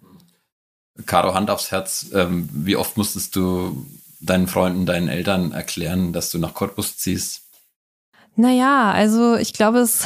Caro, 1.06 1.34
Hand 1.34 1.50
aufs 1.50 1.72
Herz, 1.72 2.06
ähm, 2.14 2.48
wie 2.52 2.76
oft 2.76 2.96
musstest 2.96 3.34
du 3.34 3.84
deinen 4.24 4.46
Freunden, 4.46 4.86
deinen 4.86 5.08
Eltern 5.08 5.52
erklären, 5.52 6.12
dass 6.12 6.30
du 6.30 6.38
nach 6.38 6.54
Cottbus 6.54 6.96
ziehst? 6.96 7.42
Naja, 8.36 8.90
also 8.90 9.36
ich 9.36 9.52
glaube, 9.52 9.78
es 9.78 10.04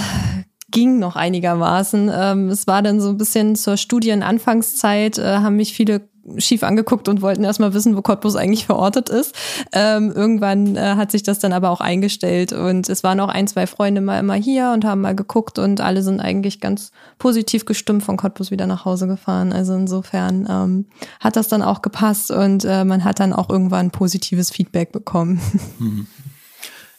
ging 0.70 0.98
noch 0.98 1.16
einigermaßen. 1.16 2.11
Ähm, 2.12 2.48
es 2.50 2.66
war 2.66 2.83
dann 2.83 3.00
so 3.00 3.09
ein 3.09 3.16
bisschen 3.16 3.57
zur 3.57 3.76
Studienanfangszeit, 3.76 5.18
äh, 5.18 5.38
haben 5.38 5.57
mich 5.57 5.72
viele 5.72 6.09
schief 6.36 6.62
angeguckt 6.62 7.08
und 7.08 7.22
wollten 7.22 7.44
erstmal 7.44 7.74
wissen, 7.74 7.96
wo 7.96 8.02
Cottbus 8.02 8.36
eigentlich 8.36 8.66
verortet 8.66 9.08
ist. 9.08 9.34
Ähm, 9.72 10.12
irgendwann 10.14 10.76
äh, 10.76 10.94
hat 10.96 11.10
sich 11.10 11.22
das 11.22 11.38
dann 11.38 11.52
aber 11.52 11.70
auch 11.70 11.80
eingestellt 11.80 12.52
und 12.52 12.88
es 12.88 13.02
waren 13.02 13.20
auch 13.20 13.28
ein, 13.28 13.46
zwei 13.46 13.66
Freunde 13.66 14.00
mal 14.00 14.18
immer 14.18 14.34
hier 14.34 14.72
und 14.72 14.84
haben 14.84 15.00
mal 15.00 15.14
geguckt 15.14 15.58
und 15.58 15.80
alle 15.80 16.02
sind 16.02 16.20
eigentlich 16.20 16.60
ganz 16.60 16.92
positiv 17.18 17.64
gestimmt 17.64 18.02
von 18.02 18.16
Cottbus 18.16 18.50
wieder 18.50 18.66
nach 18.66 18.84
Hause 18.84 19.06
gefahren. 19.06 19.52
Also 19.52 19.74
insofern 19.74 20.46
ähm, 20.50 20.86
hat 21.20 21.36
das 21.36 21.48
dann 21.48 21.62
auch 21.62 21.82
gepasst 21.82 22.30
und 22.30 22.64
äh, 22.64 22.84
man 22.84 23.04
hat 23.04 23.20
dann 23.20 23.32
auch 23.32 23.48
irgendwann 23.48 23.90
positives 23.90 24.50
Feedback 24.50 24.92
bekommen. 24.92 25.40
Mhm. 25.78 26.06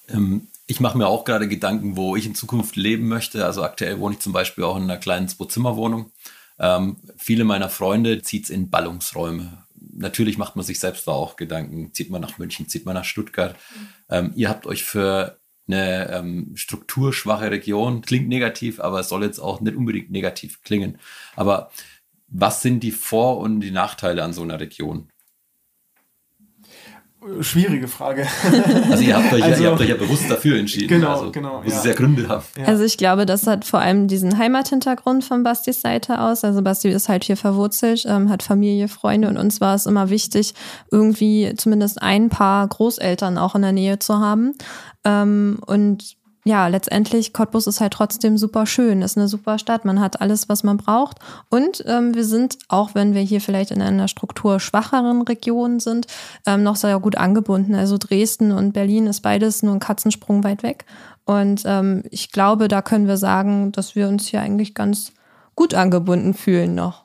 Ähm, 0.10 0.48
ich 0.68 0.80
mache 0.80 0.98
mir 0.98 1.08
auch 1.08 1.26
gerade 1.26 1.48
Gedanken, 1.48 1.98
wo 1.98 2.16
ich 2.16 2.28
in 2.28 2.36
Zukunft 2.36 2.76
leben 2.76 3.08
möchte. 3.08 3.44
Also 3.44 3.64
aktuell 3.64 4.00
wohne 4.00 4.14
ich 4.14 4.22
zum 4.22 4.34
Beispiel 4.34 4.64
auch 4.64 4.78
in 4.78 4.84
einer 4.84 4.98
kleinen 4.98 5.28
Zwei-Zimmer-Wohnung. 5.28 6.12
Ähm, 6.60 6.98
viele 7.18 7.44
meiner 7.44 7.70
Freunde 7.70 8.22
zieht 8.22 8.46
es 8.46 8.50
in 8.50 8.70
Ballungsräume. 8.70 9.66
Natürlich 9.94 10.38
macht 10.38 10.56
man 10.56 10.66
sich 10.66 10.80
selbst 10.80 11.08
da 11.08 11.12
auch 11.12 11.36
Gedanken. 11.36 11.94
Zieht 11.94 12.10
man 12.10 12.22
nach 12.22 12.38
München, 12.38 12.68
zieht 12.68 12.86
man 12.86 12.96
nach 12.96 13.06
Stuttgart. 13.06 13.56
Mhm. 13.56 13.88
Ähm, 14.10 14.32
ihr 14.36 14.50
habt 14.50 14.68
euch 14.68 14.84
für 14.84 15.40
eine 15.68 16.10
ähm, 16.12 16.52
strukturschwache 16.56 17.52
Region, 17.52 18.02
klingt 18.02 18.28
negativ, 18.28 18.80
aber 18.80 19.02
es 19.02 19.10
soll 19.10 19.24
jetzt 19.24 19.40
auch 19.40 19.62
nicht 19.62 19.76
unbedingt 19.76 20.10
negativ 20.10 20.64
klingen. 20.64 20.98
Aber 21.36 21.72
was 22.28 22.62
sind 22.62 22.82
die 22.82 22.92
Vor- 22.92 23.38
und 23.38 23.62
die 23.62 23.72
Nachteile 23.72 24.24
an 24.24 24.34
so 24.34 24.42
einer 24.42 24.60
Region? 24.60 25.10
Schwierige 27.42 27.88
Frage. 27.88 28.26
Also 28.90 29.04
ihr 29.04 29.16
habt 29.16 29.34
euch, 29.34 29.44
also, 29.44 29.64
ja, 29.64 29.68
ihr 29.68 29.72
habt 29.72 29.82
euch 29.82 29.90
ja 29.90 29.96
bewusst 29.96 30.30
dafür 30.30 30.58
entschieden. 30.58 30.88
Genau, 30.88 31.12
also, 31.12 31.32
genau. 31.32 31.62
Muss 31.62 31.74
ja. 31.74 31.80
es 31.80 31.86
ja 31.86 31.94
Gründe 31.94 32.28
haben. 32.28 32.44
Ja. 32.58 32.66
Also 32.66 32.84
ich 32.84 32.98
glaube, 32.98 33.26
das 33.26 33.46
hat 33.46 33.66
vor 33.66 33.80
allem 33.80 34.08
diesen 34.08 34.38
Heimathintergrund 34.38 35.24
von 35.24 35.44
Bastis 35.44 35.82
Seite 35.82 36.20
aus. 36.20 36.44
Also 36.44 36.62
Basti 36.62 36.90
ist 36.90 37.10
halt 37.10 37.24
hier 37.24 37.38
verwurzelt, 37.38 38.06
ähm, 38.08 38.30
hat 38.30 38.42
Familie, 38.42 38.88
Freunde 38.88 39.28
und 39.28 39.38
uns 39.38 39.62
war 39.62 39.76
es 39.76 39.86
immer 39.86 40.10
wichtig, 40.10 40.54
irgendwie 40.92 41.54
zumindest 41.58 42.02
ein 42.02 42.30
paar 42.30 42.68
Großeltern 42.68 43.38
auch 43.38 43.56
in 43.56 43.62
der 43.62 43.74
Nähe 43.74 44.00
zu 44.00 44.20
haben. 44.20 44.54
Ähm, 45.06 45.60
und 45.66 46.18
ja, 46.46 46.68
letztendlich, 46.68 47.34
Cottbus 47.34 47.68
ist 47.68 47.82
halt 47.82 47.94
trotzdem 47.94 48.38
super 48.38 48.66
schön, 48.66 49.02
ist 49.02 49.18
eine 49.18 49.28
super 49.28 49.60
Stadt, 49.60 49.84
man 49.84 50.00
hat 50.00 50.22
alles, 50.22 50.48
was 50.48 50.64
man 50.64 50.78
braucht. 50.78 51.18
Und 51.50 51.84
ähm, 51.86 52.16
wir 52.16 52.24
sind, 52.24 52.58
auch 52.70 52.96
wenn 52.96 53.14
wir 53.14 53.22
hier 53.22 53.42
vielleicht 53.42 53.72
in 53.72 53.82
einer 53.82 54.08
strukturschwacheren 54.08 55.22
Region 55.24 55.80
sind, 55.80 56.08
ähm, 56.46 56.64
noch 56.64 56.78
sehr 56.78 57.00
gut 57.00 57.18
angebunden. 57.18 57.76
Also 57.76 57.98
Dresden 57.98 58.52
und 58.54 58.72
Berlin 58.72 59.08
ist 59.08 59.22
beides 59.22 59.64
nur 59.64 59.74
ein 59.74 59.80
Katzensprung 59.80 60.44
weit 60.44 60.64
weg. 60.64 60.86
Und 61.26 61.64
ähm, 61.66 62.04
ich 62.10 62.32
glaube, 62.32 62.70
da 62.70 62.82
können 62.82 63.08
wir 63.08 63.18
sagen, 63.18 63.72
dass 63.74 63.96
wir 63.96 64.08
uns 64.08 64.28
hier 64.28 64.42
eigentlich 64.42 64.74
ganz 64.74 65.12
gut 65.56 65.74
angebunden 65.74 66.34
fühlen 66.34 66.74
noch. 66.74 67.04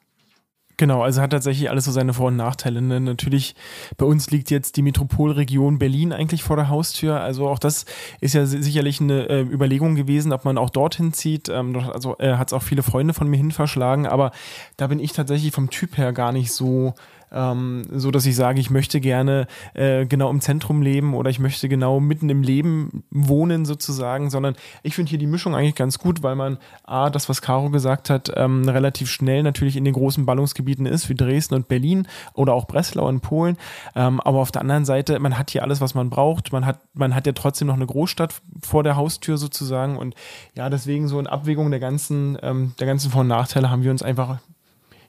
Genau, 0.77 1.03
also 1.03 1.21
hat 1.23 1.31
tatsächlich 1.31 1.71
alles 1.71 1.85
so 1.85 1.93
seine 1.93 2.15
Vor- 2.15 2.29
und 2.29 2.37
Nachteile. 2.37 2.83
Ne? 2.83 3.01
Natürlich, 3.01 3.55
bei 3.97 4.05
uns 4.05 4.31
liegt 4.31 4.51
jetzt 4.51 4.77
die 4.77 4.83
Metropolregion 4.83 5.79
Berlin 5.79 6.13
eigentlich 6.13 6.43
vor 6.43 6.57
der 6.57 6.69
Haustür. 6.69 7.21
Also 7.21 7.49
auch 7.49 7.61
das 7.61 7.85
ist 8.21 8.35
ja 8.35 8.45
sicherlich 8.45 9.01
eine 9.01 9.29
äh, 9.29 9.43
Überlegung 9.43 9.95
gewesen, 9.95 10.33
ob 10.33 10.45
man 10.45 10.59
auch 10.59 10.71
dorthin 10.71 11.13
zieht. 11.13 11.49
Ähm, 11.49 11.77
also 11.77 12.17
äh, 12.19 12.35
hat 12.35 12.49
es 12.49 12.53
auch 12.53 12.63
viele 12.63 12.83
Freunde 12.83 13.15
von 13.15 13.29
mir 13.29 13.37
hin 13.37 13.53
verschlagen, 13.53 14.07
aber 14.07 14.33
da 14.77 14.89
bin 14.89 14.99
ich 14.99 15.13
tatsächlich 15.13 15.53
vom 15.53 15.71
Typ 15.71 15.97
her 15.97 16.13
gar 16.13 16.33
nicht 16.33 16.53
so 16.53 16.95
ähm, 17.35 17.83
so 17.91 18.11
dass 18.11 18.25
ich 18.25 18.37
sage, 18.37 18.61
ich 18.61 18.71
möchte 18.71 19.01
gerne 19.01 19.47
äh, 19.75 20.07
genau 20.07 20.31
im 20.31 20.41
Zentrum 20.41 20.81
leben 20.81 21.15
oder 21.15 21.31
ich 21.31 21.39
möchte 21.39 21.69
genau 21.69 22.01
mitten 22.01 22.31
im 22.31 22.43
Leben 22.43 23.05
wohnen 23.11 23.65
sozusagen, 23.65 24.31
sondern 24.31 24.55
ich 24.83 24.95
finde 24.95 25.11
hier 25.11 25.19
die 25.19 25.27
Mischung 25.27 25.55
eigentlich 25.55 25.75
ganz 25.75 25.99
gut, 25.99 26.23
weil 26.23 26.37
man 26.37 26.59
A, 26.85 27.11
das, 27.11 27.29
was 27.29 27.43
Caro 27.43 27.71
gesagt 27.71 28.09
hat, 28.09 28.33
ähm, 28.37 28.69
relativ 28.69 29.11
schnell 29.11 29.43
natürlich 29.43 29.77
in 29.77 29.85
den 29.85 29.95
großen 29.95 30.25
Ballungsgebieten 30.25 30.87
ist, 30.87 31.09
wie 31.09 31.15
Dresden 31.15 31.55
und 31.55 31.69
Berlin 31.69 32.07
oder 32.35 32.55
auch 32.55 32.67
Breslau 32.67 33.09
in 33.09 33.21
Polen. 33.21 33.57
Ähm, 33.97 34.21
aber 34.21 34.39
auf 34.39 34.53
der 34.53 34.63
anderen 34.63 34.85
Seite, 34.85 35.19
man 35.19 35.37
hat 35.37 35.51
hier 35.51 35.63
alles, 35.63 35.81
was 35.81 35.95
man 35.95 36.11
braucht. 36.11 36.53
Man 36.53 36.65
hat, 36.65 36.79
man 36.95 37.15
hat 37.15 37.27
ja 37.27 37.33
trotzdem 37.33 37.69
noch 37.69 37.75
eine 37.75 37.87
Großstadt 37.87 38.35
vor 38.63 38.83
der 38.83 38.97
Haustür 38.97 39.37
sozusagen. 39.37 39.97
Und 39.97 40.15
ja, 40.55 40.71
deswegen 40.71 41.09
so 41.09 41.19
in 41.19 41.27
Abwägung 41.27 41.71
der 41.71 41.81
ganzen, 41.81 42.39
ähm, 42.43 42.75
der 42.79 42.87
ganzen 42.87 43.11
Vor- 43.11 43.23
und 43.23 43.29
Nachteile 43.29 43.71
haben 43.71 43.83
wir 43.83 43.91
uns 43.91 44.03
einfach 44.03 44.39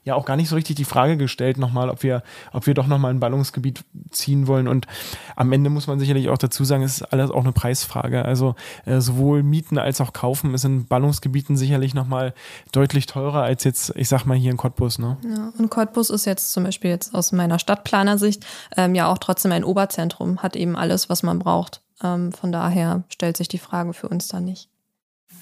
ja 0.06 0.14
auch 0.14 0.24
gar 0.24 0.36
nicht 0.36 0.48
so 0.48 0.54
richtig 0.54 0.76
die 0.76 0.84
Frage 0.84 1.16
gestellt 1.16 1.58
nochmal, 1.58 1.90
ob 1.90 2.02
wir, 2.02 2.22
ob 2.52 2.66
wir 2.66 2.74
doch 2.74 2.86
nochmal 2.86 3.12
ein 3.12 3.20
Ballungsgebiet 3.20 3.84
ziehen 4.10 4.46
wollen. 4.46 4.68
Und 4.68 4.86
am 5.34 5.52
Ende 5.52 5.68
muss 5.68 5.88
man 5.88 5.98
sicherlich 5.98 6.28
auch 6.28 6.38
dazu 6.38 6.64
sagen, 6.64 6.84
es 6.84 6.98
ist 6.98 7.12
alles 7.12 7.30
auch 7.30 7.42
eine 7.42 7.52
Preisfrage. 7.52 8.24
Also 8.24 8.54
äh, 8.84 9.00
sowohl 9.00 9.42
Mieten 9.42 9.78
als 9.78 10.00
auch 10.00 10.12
Kaufen 10.12 10.54
ist 10.54 10.64
in 10.64 10.86
Ballungsgebieten 10.86 11.56
sicherlich 11.56 11.92
nochmal 11.92 12.34
deutlich 12.70 13.06
teurer 13.06 13.42
als 13.42 13.64
jetzt, 13.64 13.92
ich 13.96 14.08
sag 14.08 14.24
mal, 14.26 14.36
hier 14.36 14.52
in 14.52 14.56
Cottbus. 14.56 15.00
Ne? 15.00 15.16
Ja, 15.28 15.52
und 15.58 15.70
Cottbus 15.70 16.10
ist 16.10 16.24
jetzt 16.24 16.52
zum 16.52 16.62
Beispiel 16.62 16.90
jetzt 16.90 17.12
aus 17.12 17.32
meiner 17.32 17.58
Stadtplanersicht 17.58 18.46
ähm, 18.76 18.94
ja 18.94 19.10
auch 19.10 19.18
trotzdem 19.18 19.50
ein 19.50 19.64
Oberzentrum, 19.64 20.40
hat 20.40 20.54
eben 20.54 20.76
alles, 20.76 21.08
was 21.08 21.24
man 21.24 21.40
braucht. 21.40 21.82
Ähm, 22.00 22.30
von 22.30 22.52
daher 22.52 23.02
stellt 23.08 23.36
sich 23.36 23.48
die 23.48 23.58
Frage 23.58 23.92
für 23.92 24.08
uns 24.08 24.28
da 24.28 24.38
nicht. 24.38 24.68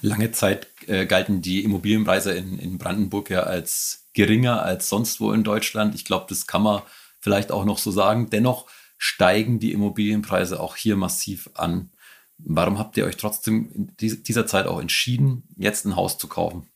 Lange 0.01 0.31
Zeit 0.31 0.67
äh, 0.87 1.05
galten 1.05 1.41
die 1.41 1.63
Immobilienpreise 1.63 2.33
in, 2.33 2.57
in 2.57 2.79
Brandenburg 2.79 3.29
ja 3.29 3.41
als 3.41 4.04
geringer 4.15 4.63
als 4.63 4.89
sonst 4.89 5.21
wo 5.21 5.31
in 5.31 5.43
Deutschland. 5.43 5.93
Ich 5.93 6.05
glaube, 6.05 6.25
das 6.29 6.47
kann 6.47 6.63
man 6.63 6.81
vielleicht 7.19 7.51
auch 7.51 7.65
noch 7.65 7.77
so 7.77 7.91
sagen. 7.91 8.29
Dennoch 8.31 8.67
steigen 8.97 9.59
die 9.59 9.73
Immobilienpreise 9.73 10.59
auch 10.59 10.75
hier 10.75 10.95
massiv 10.95 11.49
an. 11.53 11.91
Warum 12.37 12.79
habt 12.79 12.97
ihr 12.97 13.05
euch 13.05 13.17
trotzdem 13.17 13.71
in 13.71 13.95
dieser 13.97 14.47
Zeit 14.47 14.65
auch 14.65 14.79
entschieden, 14.81 15.47
jetzt 15.55 15.85
ein 15.85 15.95
Haus 15.95 16.17
zu 16.17 16.27
kaufen? 16.27 16.69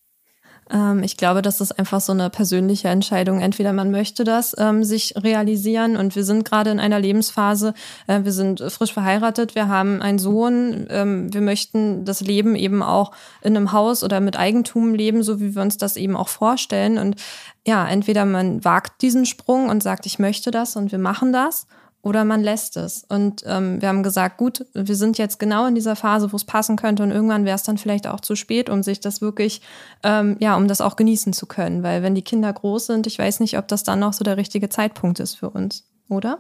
Ähm, 0.72 1.04
ich 1.04 1.18
glaube, 1.18 1.42
das 1.42 1.62
ist 1.62 1.78
einfach 1.78 2.02
so 2.02 2.12
eine 2.12 2.30
persönliche 2.30 2.88
Entscheidung. 2.88 3.40
Entweder 3.40 3.74
man 3.74 3.92
möchte 3.92 4.24
das 4.24 4.56
ähm, 4.58 4.84
sich 4.84 5.16
realisieren 5.18 5.98
und 5.98 6.16
wir 6.16 6.24
sind 6.24 6.46
gerade 6.46 6.70
in 6.72 6.80
einer 6.80 7.00
Lebensphase, 7.00 7.74
äh, 8.08 8.24
wir 8.24 8.32
sind 8.32 8.62
frisch 8.62 8.94
verheiratet, 8.94 9.56
wir 9.56 9.68
haben 9.68 10.02
einen 10.02 10.20
Sohn, 10.20 10.88
ähm, 10.90 11.34
wir 11.34 11.42
möchten 11.42 12.06
das 12.06 12.22
Leben 12.22 12.56
eben 12.56 12.84
auch 12.84 13.12
in 13.42 13.56
einem 13.56 13.72
Haus 13.72 14.04
oder 14.04 14.20
mit 14.20 14.38
Eigentum 14.38 14.94
leben, 14.94 15.24
so 15.24 15.40
wie 15.40 15.56
wir 15.56 15.62
uns 15.62 15.78
das 15.78 15.98
eben 15.98 16.16
auch 16.16 16.30
vorstellen. 16.30 16.98
Und 16.98 17.16
ja, 17.66 17.88
entweder 17.88 18.26
man 18.26 18.64
wagt 18.64 19.02
diesen 19.02 19.26
Sprung 19.26 19.70
und 19.70 19.84
sagt, 19.84 20.06
ich 20.06 20.20
möchte 20.20 20.52
das 20.52 20.76
und 20.76 20.92
wir 20.92 21.00
machen 21.00 21.34
das 21.34 21.68
oder 22.02 22.24
man 22.24 22.42
lässt 22.42 22.78
es. 22.78 23.04
Und 23.08 23.44
ähm, 23.46 23.82
wir 23.82 23.90
haben 23.90 24.04
gesagt, 24.04 24.38
gut, 24.38 24.66
wir 24.74 24.96
sind 24.96 25.18
jetzt 25.18 25.40
genau 25.40 25.66
in 25.68 25.76
dieser 25.76 25.96
Phase, 25.96 26.32
wo 26.32 26.36
es 26.36 26.46
passen 26.46 26.78
könnte 26.78 27.04
und 27.04 27.12
irgendwann 27.12 27.46
wäre 27.46 27.56
es 27.56 27.64
dann 27.64 27.78
vielleicht 27.78 28.08
auch 28.08 28.22
zu 28.22 28.36
spät, 28.36 28.70
um 28.70 28.84
sich 28.84 29.00
das 29.00 29.22
wirklich, 29.22 29.62
ähm, 30.04 30.38
ja, 30.40 30.56
um 30.56 30.68
das 30.68 30.82
auch 30.82 30.96
genießen 30.96 31.34
zu 31.34 31.46
können. 31.46 31.84
Weil 31.84 32.02
wenn 32.02 32.16
die 32.16 32.22
Kinder 32.22 32.52
groß 32.52 32.86
sind, 32.86 33.08
ich 33.08 33.20
weiß 33.20 33.42
nicht, 33.42 33.58
ob 33.58 33.68
das 33.68 33.84
dann 33.84 34.00
noch 34.00 34.14
so 34.14 34.24
der 34.24 34.38
richtige 34.38 34.70
Zeitpunkt 34.70 35.20
ist 35.20 35.36
für 35.36 35.50
uns, 35.50 35.84
oder? 36.08 36.40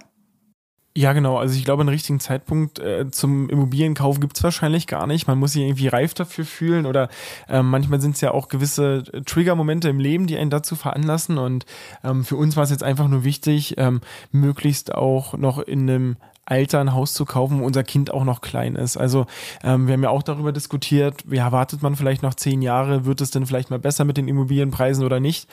Ja, 1.00 1.14
genau. 1.14 1.38
Also 1.38 1.56
ich 1.56 1.64
glaube, 1.64 1.80
einen 1.80 1.88
richtigen 1.88 2.20
Zeitpunkt 2.20 2.78
äh, 2.80 3.10
zum 3.10 3.48
Immobilienkauf 3.48 4.20
gibt's 4.20 4.44
wahrscheinlich 4.44 4.86
gar 4.86 5.08
nicht. 5.08 5.28
Man 5.28 5.40
muss 5.40 5.54
sich 5.54 5.62
irgendwie 5.62 5.88
reif 5.88 6.14
dafür 6.14 6.44
fühlen 6.44 6.86
oder 6.86 7.08
äh, 7.48 7.64
manchmal 7.64 8.02
sind 8.02 8.16
es 8.16 8.22
ja 8.22 8.32
auch 8.32 8.50
gewisse 8.50 9.04
Trigger-Momente 9.26 9.88
im 9.88 10.02
Leben, 10.02 10.28
die 10.28 10.38
einen 10.38 10.50
dazu 10.50 10.76
veranlassen. 10.76 11.38
Und 11.38 11.66
ähm, 12.04 12.26
für 12.26 12.36
uns 12.36 12.58
war 12.58 12.66
es 12.66 12.70
jetzt 12.70 12.84
einfach 12.84 13.08
nur 13.08 13.24
wichtig, 13.24 13.76
ähm, 13.78 14.02
möglichst 14.34 14.94
auch 14.94 15.38
noch 15.38 15.60
in 15.60 15.90
einem 15.90 16.18
Alter 16.50 16.80
ein 16.80 16.94
Haus 16.94 17.14
zu 17.14 17.26
kaufen, 17.26 17.60
wo 17.60 17.66
unser 17.66 17.84
Kind 17.84 18.12
auch 18.12 18.24
noch 18.24 18.42
klein 18.42 18.76
ist. 18.76 18.98
Also 18.98 19.26
ähm, 19.64 19.88
wir 19.88 19.94
haben 19.94 20.04
ja 20.04 20.10
auch 20.10 20.24
darüber 20.24 20.52
diskutiert, 20.52 21.24
ja, 21.30 21.52
wartet 21.52 21.82
man 21.82 21.96
vielleicht 21.96 22.24
noch 22.24 22.34
zehn 22.34 22.62
Jahre, 22.62 23.06
wird 23.06 23.22
es 23.22 23.32
denn 23.32 23.46
vielleicht 23.46 23.70
mal 23.70 23.80
besser 23.80 24.06
mit 24.06 24.18
den 24.18 24.28
Immobilienpreisen 24.28 25.06
oder 25.06 25.20
nicht? 25.20 25.50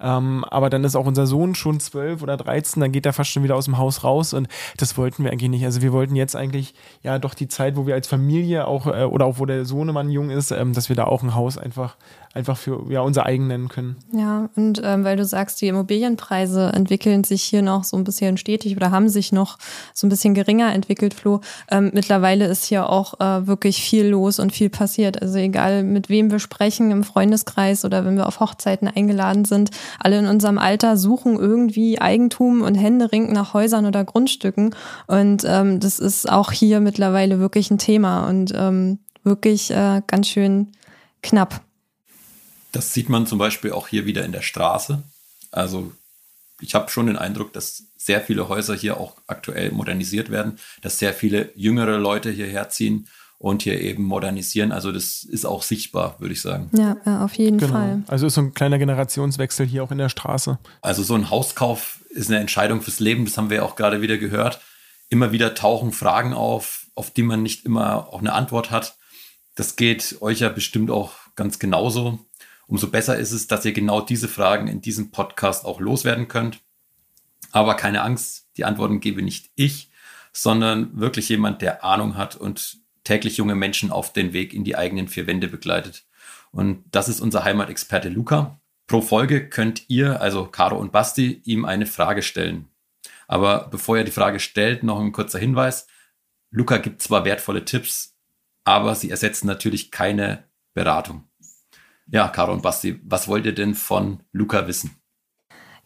Ähm, 0.00 0.44
aber 0.44 0.70
dann 0.70 0.84
ist 0.84 0.96
auch 0.96 1.06
unser 1.06 1.26
Sohn 1.26 1.54
schon 1.54 1.80
zwölf 1.80 2.22
oder 2.22 2.36
dreizehn, 2.36 2.80
dann 2.80 2.92
geht 2.92 3.06
er 3.06 3.12
fast 3.12 3.30
schon 3.30 3.42
wieder 3.42 3.56
aus 3.56 3.66
dem 3.66 3.78
Haus 3.78 4.04
raus 4.04 4.34
und 4.34 4.48
das 4.76 4.96
wollten 4.96 5.24
wir 5.24 5.30
eigentlich 5.30 5.50
nicht. 5.50 5.64
Also 5.64 5.82
wir 5.82 5.92
wollten 5.92 6.16
jetzt 6.16 6.36
eigentlich 6.36 6.74
ja 7.02 7.18
doch 7.18 7.34
die 7.34 7.48
Zeit, 7.48 7.76
wo 7.76 7.86
wir 7.86 7.94
als 7.94 8.08
Familie 8.08 8.66
auch 8.66 8.86
äh, 8.86 9.04
oder 9.04 9.26
auch 9.26 9.38
wo 9.38 9.46
der 9.46 9.64
Sohnemann 9.64 10.10
jung 10.10 10.30
ist, 10.30 10.50
ähm, 10.50 10.72
dass 10.72 10.88
wir 10.88 10.96
da 10.96 11.04
auch 11.04 11.22
ein 11.22 11.34
Haus 11.34 11.58
einfach 11.58 11.96
einfach 12.32 12.56
für 12.56 12.90
ja, 12.90 13.00
unser 13.00 13.26
eigen 13.26 13.48
nennen 13.48 13.68
können. 13.68 13.96
Ja, 14.12 14.48
und 14.54 14.80
ähm, 14.84 15.04
weil 15.04 15.16
du 15.16 15.24
sagst, 15.24 15.60
die 15.60 15.66
Immobilienpreise 15.66 16.72
entwickeln 16.72 17.24
sich 17.24 17.42
hier 17.42 17.62
noch 17.62 17.82
so 17.82 17.96
ein 17.96 18.04
bisschen 18.04 18.36
stetig 18.36 18.76
oder 18.76 18.92
haben 18.92 19.08
sich 19.08 19.32
noch 19.32 19.58
so 19.94 20.06
ein 20.06 20.10
bisschen 20.10 20.34
geringer 20.40 20.72
entwickelt, 20.72 21.12
Flo. 21.12 21.40
Ähm, 21.70 21.90
mittlerweile 21.92 22.46
ist 22.46 22.64
hier 22.64 22.88
auch 22.88 23.20
äh, 23.20 23.46
wirklich 23.46 23.82
viel 23.82 24.06
los 24.06 24.38
und 24.38 24.52
viel 24.52 24.70
passiert. 24.70 25.20
Also 25.20 25.36
egal, 25.36 25.82
mit 25.82 26.08
wem 26.08 26.30
wir 26.30 26.38
sprechen 26.38 26.90
im 26.90 27.04
Freundeskreis 27.04 27.84
oder 27.84 28.06
wenn 28.06 28.16
wir 28.16 28.26
auf 28.26 28.40
Hochzeiten 28.40 28.88
eingeladen 28.88 29.44
sind, 29.44 29.70
alle 29.98 30.18
in 30.18 30.26
unserem 30.26 30.56
Alter 30.56 30.96
suchen 30.96 31.36
irgendwie 31.36 32.00
Eigentum 32.00 32.62
und 32.62 32.74
händeringend 32.74 33.32
nach 33.32 33.52
Häusern 33.52 33.84
oder 33.84 34.02
Grundstücken. 34.04 34.74
Und 35.06 35.44
ähm, 35.46 35.78
das 35.78 35.98
ist 35.98 36.30
auch 36.30 36.52
hier 36.52 36.80
mittlerweile 36.80 37.38
wirklich 37.38 37.70
ein 37.70 37.78
Thema 37.78 38.26
und 38.26 38.54
ähm, 38.56 38.98
wirklich 39.22 39.70
äh, 39.70 40.00
ganz 40.06 40.28
schön 40.28 40.68
knapp. 41.22 41.60
Das 42.72 42.94
sieht 42.94 43.10
man 43.10 43.26
zum 43.26 43.38
Beispiel 43.38 43.72
auch 43.72 43.88
hier 43.88 44.06
wieder 44.06 44.24
in 44.24 44.32
der 44.32 44.42
Straße. 44.42 45.02
Also 45.50 45.92
ich 46.60 46.74
habe 46.74 46.90
schon 46.90 47.06
den 47.06 47.16
Eindruck, 47.16 47.52
dass 47.52 47.84
sehr 47.96 48.20
viele 48.20 48.48
Häuser 48.48 48.74
hier 48.74 48.98
auch 48.98 49.16
aktuell 49.26 49.72
modernisiert 49.72 50.30
werden, 50.30 50.58
dass 50.82 50.98
sehr 50.98 51.12
viele 51.12 51.50
jüngere 51.54 51.98
Leute 51.98 52.30
hierher 52.30 52.68
ziehen 52.68 53.06
und 53.38 53.62
hier 53.62 53.80
eben 53.80 54.04
modernisieren. 54.04 54.70
Also 54.70 54.92
das 54.92 55.22
ist 55.22 55.46
auch 55.46 55.62
sichtbar, 55.62 56.16
würde 56.18 56.34
ich 56.34 56.42
sagen. 56.42 56.70
Ja, 56.76 56.96
auf 57.24 57.34
jeden 57.34 57.58
genau. 57.58 57.72
Fall. 57.72 58.02
Also 58.06 58.26
ist 58.26 58.34
so 58.34 58.42
ein 58.42 58.54
kleiner 58.54 58.78
Generationswechsel 58.78 59.66
hier 59.66 59.82
auch 59.82 59.90
in 59.90 59.98
der 59.98 60.10
Straße. 60.10 60.58
Also 60.82 61.02
so 61.02 61.14
ein 61.14 61.30
Hauskauf 61.30 62.00
ist 62.10 62.30
eine 62.30 62.38
Entscheidung 62.38 62.82
fürs 62.82 63.00
Leben, 63.00 63.24
das 63.24 63.38
haben 63.38 63.50
wir 63.50 63.64
auch 63.64 63.76
gerade 63.76 64.02
wieder 64.02 64.18
gehört. 64.18 64.60
Immer 65.08 65.32
wieder 65.32 65.54
tauchen 65.54 65.92
Fragen 65.92 66.34
auf, 66.34 66.86
auf 66.94 67.10
die 67.10 67.22
man 67.22 67.42
nicht 67.42 67.64
immer 67.64 68.08
auch 68.08 68.20
eine 68.20 68.34
Antwort 68.34 68.70
hat. 68.70 68.96
Das 69.54 69.76
geht 69.76 70.18
euch 70.20 70.40
ja 70.40 70.50
bestimmt 70.50 70.90
auch 70.90 71.12
ganz 71.34 71.58
genauso 71.58 72.18
umso 72.70 72.88
besser 72.88 73.18
ist 73.18 73.32
es, 73.32 73.48
dass 73.48 73.64
ihr 73.64 73.72
genau 73.72 74.00
diese 74.00 74.28
Fragen 74.28 74.68
in 74.68 74.80
diesem 74.80 75.10
Podcast 75.10 75.64
auch 75.64 75.80
loswerden 75.80 76.28
könnt. 76.28 76.60
Aber 77.50 77.74
keine 77.74 78.02
Angst, 78.02 78.48
die 78.56 78.64
Antworten 78.64 79.00
gebe 79.00 79.22
nicht 79.22 79.50
ich, 79.56 79.90
sondern 80.32 80.98
wirklich 80.98 81.28
jemand, 81.28 81.62
der 81.62 81.82
Ahnung 81.82 82.16
hat 82.16 82.36
und 82.36 82.78
täglich 83.02 83.36
junge 83.36 83.56
Menschen 83.56 83.90
auf 83.90 84.12
den 84.12 84.32
Weg 84.32 84.54
in 84.54 84.62
die 84.62 84.76
eigenen 84.76 85.08
vier 85.08 85.26
Wände 85.26 85.48
begleitet. 85.48 86.04
Und 86.52 86.84
das 86.92 87.08
ist 87.08 87.20
unser 87.20 87.42
Heimatexperte 87.42 88.08
Luca. 88.08 88.60
Pro 88.86 89.02
Folge 89.02 89.48
könnt 89.48 89.88
ihr, 89.88 90.20
also 90.20 90.44
Caro 90.46 90.78
und 90.78 90.92
Basti, 90.92 91.42
ihm 91.44 91.64
eine 91.64 91.86
Frage 91.86 92.22
stellen. 92.22 92.68
Aber 93.26 93.66
bevor 93.68 93.98
er 93.98 94.04
die 94.04 94.12
Frage 94.12 94.38
stellt, 94.38 94.84
noch 94.84 95.00
ein 95.00 95.12
kurzer 95.12 95.40
Hinweis. 95.40 95.88
Luca 96.50 96.76
gibt 96.78 97.02
zwar 97.02 97.24
wertvolle 97.24 97.64
Tipps, 97.64 98.16
aber 98.62 98.94
sie 98.94 99.10
ersetzen 99.10 99.48
natürlich 99.48 99.90
keine 99.90 100.44
Beratung. 100.72 101.29
Ja, 102.12 102.28
Caro 102.28 102.52
und 102.52 102.62
Basti, 102.62 103.00
was 103.04 103.28
wollt 103.28 103.46
ihr 103.46 103.54
denn 103.54 103.74
von 103.74 104.20
Luca 104.32 104.66
wissen? 104.66 105.00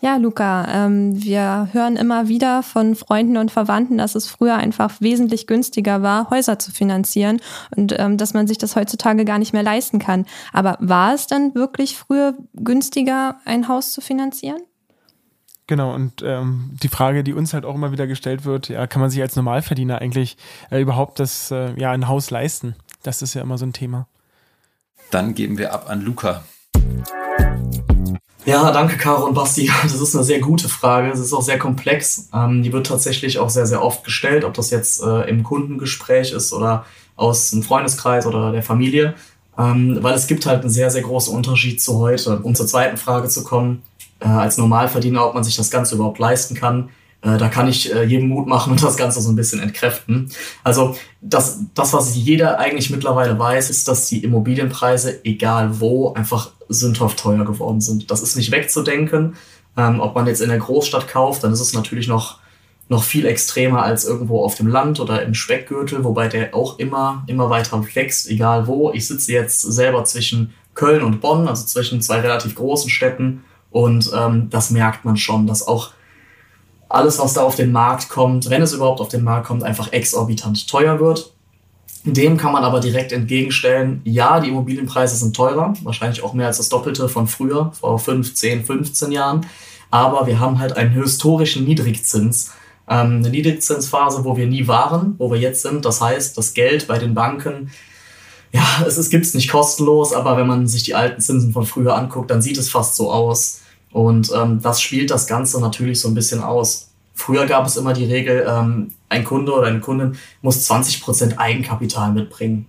Ja, 0.00 0.16
Luca, 0.16 0.66
ähm, 0.68 1.22
wir 1.22 1.68
hören 1.72 1.96
immer 1.96 2.28
wieder 2.28 2.62
von 2.62 2.94
Freunden 2.94 3.36
und 3.36 3.50
Verwandten, 3.50 3.96
dass 3.96 4.14
es 4.14 4.26
früher 4.26 4.56
einfach 4.56 5.00
wesentlich 5.00 5.46
günstiger 5.46 6.02
war, 6.02 6.28
Häuser 6.30 6.58
zu 6.58 6.72
finanzieren 6.72 7.40
und 7.74 7.94
ähm, 7.98 8.18
dass 8.18 8.34
man 8.34 8.46
sich 8.46 8.58
das 8.58 8.76
heutzutage 8.76 9.24
gar 9.24 9.38
nicht 9.38 9.52
mehr 9.52 9.62
leisten 9.62 9.98
kann. 9.98 10.26
Aber 10.52 10.76
war 10.80 11.14
es 11.14 11.26
dann 11.26 11.54
wirklich 11.54 11.96
früher 11.96 12.34
günstiger, 12.54 13.36
ein 13.44 13.68
Haus 13.68 13.92
zu 13.92 14.00
finanzieren? 14.00 14.60
Genau, 15.66 15.94
und 15.94 16.22
ähm, 16.22 16.76
die 16.82 16.88
Frage, 16.88 17.24
die 17.24 17.32
uns 17.32 17.54
halt 17.54 17.64
auch 17.64 17.74
immer 17.74 17.92
wieder 17.92 18.06
gestellt 18.06 18.44
wird, 18.44 18.68
ja, 18.68 18.86
kann 18.86 19.00
man 19.00 19.08
sich 19.08 19.22
als 19.22 19.36
Normalverdiener 19.36 20.00
eigentlich 20.02 20.36
äh, 20.70 20.82
überhaupt 20.82 21.18
das, 21.18 21.50
äh, 21.50 21.78
ja, 21.80 21.92
ein 21.92 22.08
Haus 22.08 22.30
leisten? 22.30 22.76
Das 23.02 23.22
ist 23.22 23.32
ja 23.32 23.40
immer 23.40 23.56
so 23.56 23.64
ein 23.64 23.72
Thema. 23.72 24.06
Dann 25.14 25.32
geben 25.32 25.58
wir 25.58 25.72
ab 25.72 25.88
an 25.88 26.02
Luca. 26.02 26.42
Ja, 28.44 28.72
danke 28.72 28.96
Caro 28.96 29.24
und 29.26 29.34
Basti. 29.34 29.70
Das 29.84 30.00
ist 30.00 30.16
eine 30.16 30.24
sehr 30.24 30.40
gute 30.40 30.68
Frage. 30.68 31.08
Es 31.12 31.20
ist 31.20 31.32
auch 31.32 31.40
sehr 31.40 31.56
komplex. 31.56 32.30
Ähm, 32.34 32.64
die 32.64 32.72
wird 32.72 32.88
tatsächlich 32.88 33.38
auch 33.38 33.48
sehr, 33.48 33.68
sehr 33.68 33.80
oft 33.80 34.02
gestellt, 34.02 34.42
ob 34.42 34.54
das 34.54 34.70
jetzt 34.70 35.00
äh, 35.04 35.28
im 35.30 35.44
Kundengespräch 35.44 36.32
ist 36.32 36.52
oder 36.52 36.84
aus 37.14 37.52
einem 37.52 37.62
Freundeskreis 37.62 38.26
oder 38.26 38.50
der 38.50 38.64
Familie. 38.64 39.14
Ähm, 39.56 39.98
weil 40.00 40.14
es 40.14 40.26
gibt 40.26 40.46
halt 40.46 40.62
einen 40.62 40.70
sehr, 40.70 40.90
sehr 40.90 41.02
großen 41.02 41.32
Unterschied 41.32 41.80
zu 41.80 42.00
heute. 42.00 42.40
Um 42.40 42.56
zur 42.56 42.66
zweiten 42.66 42.96
Frage 42.96 43.28
zu 43.28 43.44
kommen, 43.44 43.82
äh, 44.18 44.26
als 44.26 44.58
Normalverdiener, 44.58 45.24
ob 45.24 45.34
man 45.34 45.44
sich 45.44 45.54
das 45.54 45.70
Ganze 45.70 45.94
überhaupt 45.94 46.18
leisten 46.18 46.56
kann. 46.56 46.88
Äh, 47.24 47.38
da 47.38 47.48
kann 47.48 47.68
ich 47.68 47.92
äh, 47.92 48.04
jedem 48.04 48.28
Mut 48.28 48.46
machen 48.46 48.72
und 48.72 48.82
das 48.82 48.96
Ganze 48.96 49.20
so 49.20 49.30
ein 49.30 49.36
bisschen 49.36 49.60
entkräften. 49.60 50.30
Also 50.62 50.94
das, 51.20 51.60
das, 51.74 51.92
was 51.92 52.14
jeder 52.14 52.58
eigentlich 52.58 52.90
mittlerweile 52.90 53.38
weiß, 53.38 53.70
ist, 53.70 53.88
dass 53.88 54.06
die 54.08 54.22
Immobilienpreise, 54.22 55.24
egal 55.24 55.80
wo, 55.80 56.12
einfach 56.12 56.50
sündhaft 56.68 57.18
teuer 57.18 57.44
geworden 57.44 57.80
sind. 57.80 58.10
Das 58.10 58.20
ist 58.20 58.36
nicht 58.36 58.52
wegzudenken. 58.52 59.36
Ähm, 59.76 60.00
ob 60.00 60.14
man 60.14 60.26
jetzt 60.26 60.40
in 60.40 60.50
der 60.50 60.58
Großstadt 60.58 61.08
kauft, 61.08 61.42
dann 61.42 61.52
ist 61.52 61.60
es 61.60 61.72
natürlich 61.72 62.06
noch, 62.06 62.38
noch 62.88 63.02
viel 63.02 63.26
extremer 63.26 63.82
als 63.82 64.04
irgendwo 64.04 64.44
auf 64.44 64.54
dem 64.54 64.68
Land 64.68 65.00
oder 65.00 65.22
im 65.22 65.34
Speckgürtel, 65.34 66.04
wobei 66.04 66.28
der 66.28 66.54
auch 66.54 66.78
immer, 66.78 67.24
immer 67.26 67.48
weiter 67.48 67.82
wächst, 67.94 68.28
egal 68.28 68.66
wo. 68.66 68.92
Ich 68.92 69.08
sitze 69.08 69.32
jetzt 69.32 69.62
selber 69.62 70.04
zwischen 70.04 70.52
Köln 70.74 71.02
und 71.02 71.20
Bonn, 71.20 71.48
also 71.48 71.64
zwischen 71.64 72.02
zwei 72.02 72.20
relativ 72.20 72.54
großen 72.54 72.90
Städten. 72.90 73.44
Und 73.70 74.12
ähm, 74.14 74.50
das 74.50 74.70
merkt 74.70 75.04
man 75.04 75.16
schon, 75.16 75.46
dass 75.46 75.66
auch 75.66 75.92
alles, 76.94 77.18
was 77.18 77.34
da 77.34 77.42
auf 77.42 77.56
den 77.56 77.72
Markt 77.72 78.08
kommt, 78.08 78.48
wenn 78.50 78.62
es 78.62 78.72
überhaupt 78.72 79.00
auf 79.00 79.08
den 79.08 79.24
Markt 79.24 79.46
kommt, 79.46 79.62
einfach 79.62 79.92
exorbitant 79.92 80.68
teuer 80.68 81.00
wird. 81.00 81.32
Dem 82.04 82.36
kann 82.36 82.52
man 82.52 82.64
aber 82.64 82.80
direkt 82.80 83.12
entgegenstellen, 83.12 84.02
ja, 84.04 84.38
die 84.38 84.48
Immobilienpreise 84.48 85.16
sind 85.16 85.34
teurer, 85.34 85.72
wahrscheinlich 85.82 86.22
auch 86.22 86.34
mehr 86.34 86.48
als 86.48 86.58
das 86.58 86.68
Doppelte 86.68 87.08
von 87.08 87.26
früher, 87.26 87.72
vor 87.72 87.98
15, 87.98 88.64
15 88.64 89.10
Jahren. 89.10 89.46
Aber 89.90 90.26
wir 90.26 90.38
haben 90.38 90.58
halt 90.58 90.76
einen 90.76 90.92
historischen 90.92 91.64
Niedrigzins, 91.64 92.52
ähm, 92.88 93.18
eine 93.18 93.30
Niedrigzinsphase, 93.30 94.24
wo 94.24 94.36
wir 94.36 94.46
nie 94.46 94.68
waren, 94.68 95.14
wo 95.18 95.30
wir 95.32 95.38
jetzt 95.38 95.62
sind. 95.62 95.84
Das 95.84 96.00
heißt, 96.02 96.36
das 96.36 96.52
Geld 96.52 96.86
bei 96.86 96.98
den 96.98 97.14
Banken, 97.14 97.70
ja, 98.52 98.84
es 98.86 99.10
gibt 99.10 99.24
es 99.24 99.34
nicht 99.34 99.50
kostenlos, 99.50 100.12
aber 100.12 100.36
wenn 100.36 100.46
man 100.46 100.68
sich 100.68 100.84
die 100.84 100.94
alten 100.94 101.20
Zinsen 101.20 101.52
von 101.52 101.64
früher 101.64 101.96
anguckt, 101.96 102.30
dann 102.30 102.42
sieht 102.42 102.58
es 102.58 102.70
fast 102.70 102.96
so 102.96 103.10
aus. 103.10 103.62
Und 103.94 104.32
ähm, 104.34 104.60
das 104.60 104.80
spielt 104.80 105.12
das 105.12 105.28
Ganze 105.28 105.60
natürlich 105.60 106.00
so 106.00 106.08
ein 106.08 106.14
bisschen 106.14 106.42
aus. 106.42 106.90
Früher 107.14 107.46
gab 107.46 107.64
es 107.64 107.76
immer 107.76 107.92
die 107.92 108.06
Regel, 108.06 108.44
ähm, 108.46 108.92
ein 109.08 109.22
Kunde 109.22 109.52
oder 109.52 109.68
eine 109.68 109.78
Kundin 109.78 110.16
muss 110.42 110.68
20% 110.68 111.38
Eigenkapital 111.38 112.10
mitbringen. 112.12 112.66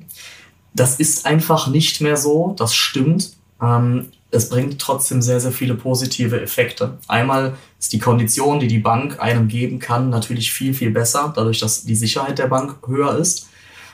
Das 0.76 1.00
ist 1.00 1.26
einfach 1.26 1.66
nicht 1.66 2.00
mehr 2.00 2.16
so, 2.16 2.54
das 2.60 2.76
stimmt. 2.76 3.34
Ähm, 3.60 4.10
es 4.30 4.50
bringt 4.50 4.78
trotzdem 4.78 5.24
sehr, 5.24 5.40
sehr 5.40 5.52
viele 5.52 5.74
positive 5.74 6.40
Effekte. 6.40 7.00
Einmal 7.08 7.56
ist 7.80 7.92
die 7.92 8.00
Kondition, 8.00 8.60
die 8.60 8.68
die 8.68 8.78
Bank 8.78 9.20
einem 9.20 9.48
geben 9.48 9.80
kann, 9.80 10.12
natürlich 10.12 10.54
viel, 10.54 10.76
viel 10.76 10.92
besser, 10.92 11.34
dadurch, 11.36 11.60
dass 11.60 11.86
die 11.86 11.96
Sicherheit 11.96 12.38
der 12.38 12.48
Bank 12.48 12.76
höher 12.86 13.18
ist. 13.18 13.48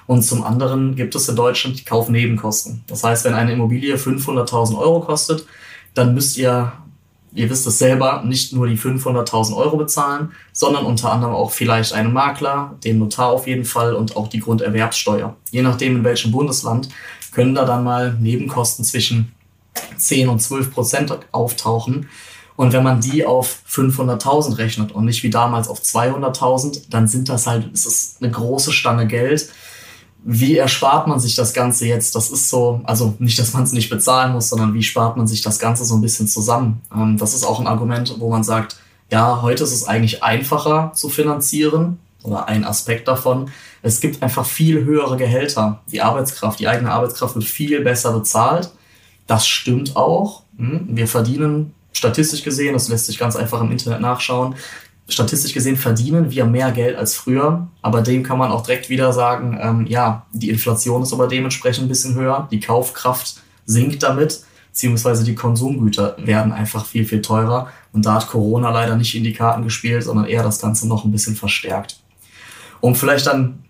Und 0.06 0.24
zum 0.24 0.44
anderen 0.44 0.98
gibt 0.98 1.16
es 1.16 1.30
in 1.30 1.38
Deutschland 1.38 1.80
die 1.80 1.86
Kaufnebenkosten. 1.86 2.84
Das 2.88 3.06
heißt, 3.06 3.24
wenn 3.24 3.36
eine 3.36 3.54
Immobilie 3.54 3.96
500.000 3.96 4.78
Euro 4.78 5.00
kostet, 5.00 5.46
dann 5.94 6.14
müsst 6.14 6.38
ihr 6.38 6.74
ihr 7.34 7.50
wisst 7.50 7.66
es 7.68 7.80
selber, 7.80 8.24
nicht 8.26 8.54
nur 8.54 8.68
die 8.68 8.78
500.000 8.78 9.56
Euro 9.56 9.78
bezahlen, 9.78 10.32
sondern 10.52 10.86
unter 10.86 11.12
anderem 11.12 11.34
auch 11.34 11.52
vielleicht 11.52 11.94
einen 11.94 12.14
Makler, 12.14 12.76
den 12.84 13.00
Notar 13.00 13.30
auf 13.30 13.48
jeden 13.48 13.66
Fall 13.66 13.94
und 13.94 14.16
auch 14.16 14.28
die 14.28 14.40
Grunderwerbssteuer. 14.40 15.36
Je 15.52 15.62
nachdem, 15.62 15.98
in 15.98 16.04
welchem 16.04 16.32
Bundesland, 16.32 16.90
können 17.32 17.56
da 17.56 17.66
dann 17.66 17.84
mal 17.84 18.14
Nebenkosten 18.20 18.84
zwischen 18.84 19.34
10 19.98 20.30
und 20.30 20.42
12 20.42 20.74
Prozent 20.74 21.18
auftauchen. 21.32 22.10
Und 22.58 22.74
wenn 22.74 22.84
man 22.84 23.02
die 23.02 23.26
auf 23.26 23.60
500.000 23.70 24.58
rechnet 24.58 24.92
und 24.92 25.06
nicht 25.06 25.24
wie 25.24 25.30
damals 25.30 25.68
auf 25.68 25.80
200.000, 25.80 26.90
dann 26.90 27.08
sind 27.08 27.30
das 27.30 27.48
halt, 27.48 27.72
ist 27.74 27.86
es 27.86 28.18
eine 28.20 28.30
große 28.30 28.74
Stange 28.74 29.08
Geld 29.08 29.50
wie 30.24 30.58
erspart 30.58 31.08
man 31.08 31.20
sich 31.20 31.36
das 31.36 31.54
Ganze 31.54 31.88
jetzt? 31.88 32.16
Das 32.16 32.30
ist 32.30 32.50
so, 32.50 32.82
also 32.84 33.16
nicht, 33.20 33.40
dass 33.40 33.54
man 33.54 33.64
es 33.64 33.72
nicht 33.72 33.90
bezahlen 33.90 34.34
muss, 34.34 34.50
sondern 34.50 34.74
wie 34.74 34.84
spart 34.84 35.18
man 35.18 35.28
sich 35.28 35.42
das 35.42 35.60
Ganze 35.60 35.84
so 35.84 35.96
ein 35.96 36.02
bisschen 36.02 36.28
zusammen? 36.28 36.82
Ähm, 36.94 37.18
das 37.18 37.34
ist 37.34 37.44
auch 37.44 37.60
ein 37.60 37.68
Argument, 37.68 38.16
wo 38.20 38.30
man 38.30 38.44
sagt, 38.44 38.78
ja, 39.10 39.42
heute 39.42 39.64
ist 39.64 39.74
es 39.74 39.88
eigentlich 39.88 40.24
einfacher 40.24 40.92
zu 40.94 41.10
finanzieren 41.10 42.00
oder 42.24 42.48
ein 42.48 42.64
Aspekt 42.64 43.08
davon. 43.08 43.50
Es 43.82 44.00
gibt 44.00 44.22
einfach 44.22 44.46
viel 44.46 44.86
höhere 44.86 45.18
Gehälter. 45.18 45.82
Die 45.92 46.02
Arbeitskraft, 46.02 46.60
die 46.60 46.68
eigene 46.68 46.92
Arbeitskraft 46.92 47.36
wird 47.36 47.46
viel 47.46 47.82
besser 47.82 48.14
bezahlt. 48.14 48.72
Das 49.28 49.48
stimmt 49.48 49.96
auch. 49.96 50.44
Hm, 50.58 50.88
wir 50.92 51.08
verdienen 51.08 51.74
statistisch 51.94 52.44
gesehen, 52.44 52.74
das 52.74 52.90
lässt 52.90 53.08
sich 53.08 53.18
ganz 53.18 53.36
einfach 53.36 53.60
im 53.62 53.72
Internet 53.72 54.02
nachschauen, 54.02 54.56
statistisch 55.14 55.54
gesehen 55.54 55.78
verdienen 55.78 56.32
wir 56.32 56.46
mehr 56.46 56.72
Geld 56.72 56.96
als 56.98 57.16
früher, 57.16 57.68
aber 57.82 58.02
dem 58.02 58.24
kann 58.24 58.38
man 58.38 58.52
auch 58.52 58.64
direkt 58.64 58.90
wieder 58.90 59.14
sagen, 59.14 59.58
ähm, 59.62 59.86
ja, 59.88 60.26
die 60.32 60.50
Inflation 60.50 61.04
ist 61.04 61.14
aber 61.14 61.28
dementsprechend 61.28 61.86
ein 61.86 61.90
bisschen 61.90 62.16
höher, 62.16 62.48
die 62.52 62.60
Kaufkraft 62.60 63.36
sinkt 63.66 64.04
damit, 64.04 64.44
beziehungsweise 64.72 65.24
die 65.24 65.36
Konsumgüter 65.36 66.16
werden 66.20 66.52
einfach 66.52 66.86
viel, 66.86 67.06
viel 67.06 67.22
teurer 67.22 67.70
und 67.94 68.06
da 68.06 68.16
hat 68.16 68.28
Corona 68.28 68.70
leider 68.72 68.96
nicht 68.96 69.16
in 69.16 69.24
die 69.24 69.34
Karten 69.34 69.64
gespielt, 69.64 70.04
sondern 70.04 70.26
eher 70.26 70.44
das 70.44 70.60
Ganze 70.60 70.88
noch 70.88 71.06
ein 71.06 71.12
bisschen 71.12 71.36
verstärkt. 71.36 72.00
Um 72.80 72.96
vielleicht 72.96 73.28
dann 73.28 73.64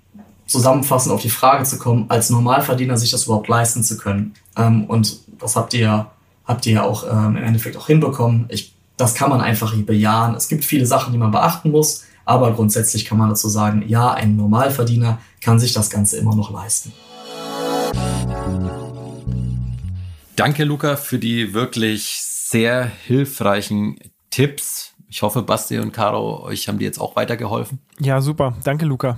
zusammenfassend 0.47 1.13
auf 1.13 1.21
die 1.21 1.30
Frage 1.30 1.63
zu 1.63 1.80
kommen, 1.80 2.06
als 2.10 2.30
Normalverdiener 2.30 2.97
sich 2.97 3.12
das 3.12 3.25
überhaupt 3.25 3.47
leisten 3.47 3.84
zu 3.84 3.97
können. 3.97 4.34
Ähm, 4.58 4.86
und 4.86 5.19
das 5.39 5.56
habt 5.56 5.73
ihr, 5.73 6.08
habt 6.45 6.65
ihr 6.65 6.73
ja 6.73 6.84
auch 6.84 7.06
ähm, 7.10 7.38
im 7.38 7.43
Endeffekt 7.43 7.77
auch 7.77 7.88
hinbekommen. 7.88 8.45
Ich 8.49 8.73
das 9.02 9.16
kann 9.16 9.32
man 9.32 9.42
einfach 9.42 9.76
bejahen. 9.76 10.36
Es 10.36 10.48
gibt 10.48 10.64
viele 10.64 10.86
Sachen, 10.86 11.12
die 11.12 11.18
man 11.18 11.32
beachten 11.32 11.72
muss, 11.72 12.06
aber 12.24 12.54
grundsätzlich 12.54 13.06
kann 13.06 13.18
man 13.18 13.30
dazu 13.30 13.50
sagen, 13.50 13.84
ja, 13.88 14.14
ein 14.14 14.36
Normalverdiener 14.36 15.18
kann 15.42 15.60
sich 15.60 15.74
das 15.74 15.90
Ganze 15.90 16.18
immer 16.18 16.36
noch 16.36 16.52
leisten. 16.52 16.94
Danke, 20.36 20.64
Luca, 20.64 20.96
für 20.96 21.18
die 21.18 21.54
wirklich 21.54 22.22
sehr 22.22 22.86
hilfreichen 22.86 23.98
Tipps. 24.30 24.94
Ich 25.10 25.24
hoffe, 25.24 25.42
Basti 25.42 25.80
und 25.80 25.92
Caro, 25.92 26.44
euch 26.44 26.68
haben 26.68 26.78
die 26.78 26.86
jetzt 26.86 27.02
auch 27.02 27.16
weitergeholfen. 27.16 27.80
Ja, 28.00 28.22
super. 28.22 28.56
Danke, 28.64 28.86
Luca. 28.86 29.18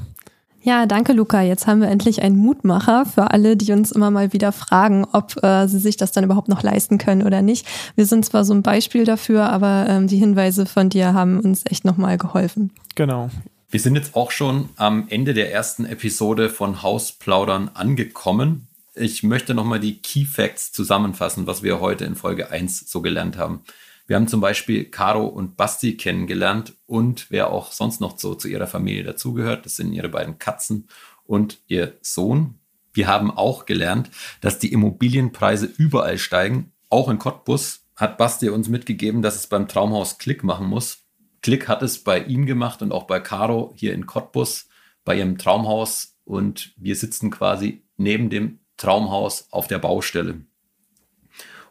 Ja, 0.65 0.85
danke 0.85 1.11
Luca. 1.11 1.41
Jetzt 1.41 1.67
haben 1.67 1.81
wir 1.81 1.89
endlich 1.89 2.21
einen 2.21 2.37
Mutmacher 2.37 3.05
für 3.05 3.31
alle, 3.31 3.57
die 3.57 3.73
uns 3.73 3.91
immer 3.91 4.11
mal 4.11 4.31
wieder 4.31 4.53
fragen, 4.53 5.05
ob 5.11 5.43
äh, 5.43 5.67
sie 5.67 5.77
sich 5.77 5.97
das 5.97 6.13
dann 6.13 6.23
überhaupt 6.23 6.47
noch 6.47 6.63
leisten 6.63 6.97
können 6.97 7.23
oder 7.23 7.41
nicht. 7.41 7.67
Wir 7.95 8.05
sind 8.05 8.23
zwar 8.23 8.45
so 8.45 8.53
ein 8.53 8.61
Beispiel 8.61 9.03
dafür, 9.03 9.49
aber 9.49 9.85
ähm, 9.89 10.07
die 10.07 10.17
Hinweise 10.17 10.65
von 10.65 10.89
dir 10.89 11.13
haben 11.13 11.41
uns 11.41 11.63
echt 11.65 11.83
nochmal 11.83 12.17
geholfen. 12.17 12.71
Genau. 12.95 13.29
Wir 13.71 13.81
sind 13.81 13.95
jetzt 13.95 14.15
auch 14.15 14.31
schon 14.31 14.69
am 14.77 15.07
Ende 15.09 15.33
der 15.33 15.51
ersten 15.51 15.85
Episode 15.85 16.49
von 16.49 16.81
Hausplaudern 16.81 17.71
angekommen. 17.73 18.67
Ich 18.95 19.21
möchte 19.21 19.53
nochmal 19.53 19.81
die 19.81 19.97
Key 19.97 20.23
Facts 20.23 20.71
zusammenfassen, 20.71 21.45
was 21.45 21.63
wir 21.63 21.81
heute 21.81 22.05
in 22.05 22.15
Folge 22.15 22.51
1 22.51 22.89
so 22.89 23.01
gelernt 23.01 23.37
haben. 23.37 23.61
Wir 24.05 24.17
haben 24.17 24.27
zum 24.27 24.41
Beispiel 24.41 24.85
Caro 24.85 25.25
und 25.25 25.55
Basti 25.55 25.95
kennengelernt 25.95 26.73
und 26.85 27.27
wer 27.29 27.51
auch 27.51 27.71
sonst 27.71 28.01
noch 28.01 28.19
so 28.19 28.35
zu 28.35 28.47
ihrer 28.47 28.67
Familie 28.67 29.03
dazugehört. 29.03 29.65
Das 29.65 29.77
sind 29.77 29.93
ihre 29.93 30.09
beiden 30.09 30.39
Katzen 30.39 30.87
und 31.25 31.61
ihr 31.67 31.97
Sohn. 32.01 32.59
Wir 32.91 33.07
haben 33.07 33.31
auch 33.31 33.65
gelernt, 33.65 34.11
dass 34.41 34.59
die 34.59 34.73
Immobilienpreise 34.73 35.65
überall 35.65 36.17
steigen. 36.17 36.73
Auch 36.89 37.09
in 37.09 37.17
Cottbus 37.17 37.85
hat 37.95 38.17
Basti 38.17 38.49
uns 38.49 38.67
mitgegeben, 38.67 39.21
dass 39.21 39.35
es 39.35 39.47
beim 39.47 39.67
Traumhaus 39.67 40.17
Klick 40.17 40.43
machen 40.43 40.67
muss. 40.67 40.99
Klick 41.41 41.67
hat 41.67 41.81
es 41.81 42.03
bei 42.03 42.19
ihm 42.23 42.45
gemacht 42.45 42.81
und 42.81 42.91
auch 42.91 43.03
bei 43.05 43.19
Caro 43.19 43.73
hier 43.75 43.93
in 43.93 44.05
Cottbus 44.05 44.67
bei 45.05 45.17
ihrem 45.17 45.37
Traumhaus 45.37 46.17
und 46.23 46.73
wir 46.77 46.95
sitzen 46.95 47.31
quasi 47.31 47.83
neben 47.97 48.29
dem 48.29 48.59
Traumhaus 48.77 49.47
auf 49.51 49.67
der 49.67 49.79
Baustelle. 49.79 50.41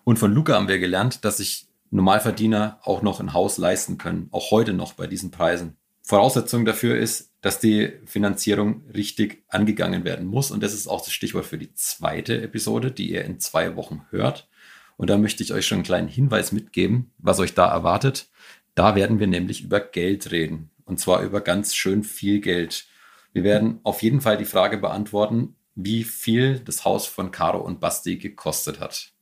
Und 0.04 0.18
von 0.18 0.32
Luca 0.32 0.54
haben 0.54 0.68
wir 0.68 0.78
gelernt, 0.78 1.24
dass 1.24 1.38
sich 1.38 1.68
Normalverdiener 1.92 2.80
auch 2.82 3.02
noch 3.02 3.20
ein 3.20 3.34
Haus 3.34 3.58
leisten 3.58 3.98
können, 3.98 4.28
auch 4.32 4.50
heute 4.50 4.72
noch 4.72 4.94
bei 4.94 5.06
diesen 5.06 5.30
Preisen. 5.30 5.76
Voraussetzung 6.00 6.64
dafür 6.64 6.96
ist, 6.96 7.32
dass 7.42 7.60
die 7.60 7.92
Finanzierung 8.06 8.82
richtig 8.94 9.44
angegangen 9.48 10.04
werden 10.04 10.26
muss. 10.26 10.50
Und 10.50 10.62
das 10.62 10.72
ist 10.72 10.88
auch 10.88 11.02
das 11.02 11.12
Stichwort 11.12 11.44
für 11.44 11.58
die 11.58 11.74
zweite 11.74 12.40
Episode, 12.40 12.90
die 12.90 13.10
ihr 13.10 13.24
in 13.24 13.40
zwei 13.40 13.76
Wochen 13.76 14.06
hört. 14.10 14.48
Und 14.96 15.10
da 15.10 15.18
möchte 15.18 15.42
ich 15.42 15.52
euch 15.52 15.66
schon 15.66 15.76
einen 15.76 15.84
kleinen 15.84 16.08
Hinweis 16.08 16.50
mitgeben, 16.50 17.10
was 17.18 17.40
euch 17.40 17.54
da 17.54 17.68
erwartet. 17.70 18.28
Da 18.74 18.94
werden 18.94 19.20
wir 19.20 19.26
nämlich 19.26 19.62
über 19.62 19.78
Geld 19.78 20.30
reden. 20.30 20.70
Und 20.84 20.98
zwar 20.98 21.22
über 21.22 21.40
ganz 21.42 21.74
schön 21.74 22.04
viel 22.04 22.40
Geld. 22.40 22.86
Wir 23.34 23.44
werden 23.44 23.80
auf 23.82 24.02
jeden 24.02 24.22
Fall 24.22 24.38
die 24.38 24.44
Frage 24.46 24.78
beantworten, 24.78 25.56
wie 25.74 26.04
viel 26.04 26.58
das 26.60 26.84
Haus 26.86 27.06
von 27.06 27.30
Caro 27.30 27.58
und 27.58 27.80
Basti 27.80 28.16
gekostet 28.16 28.80
hat. 28.80 29.12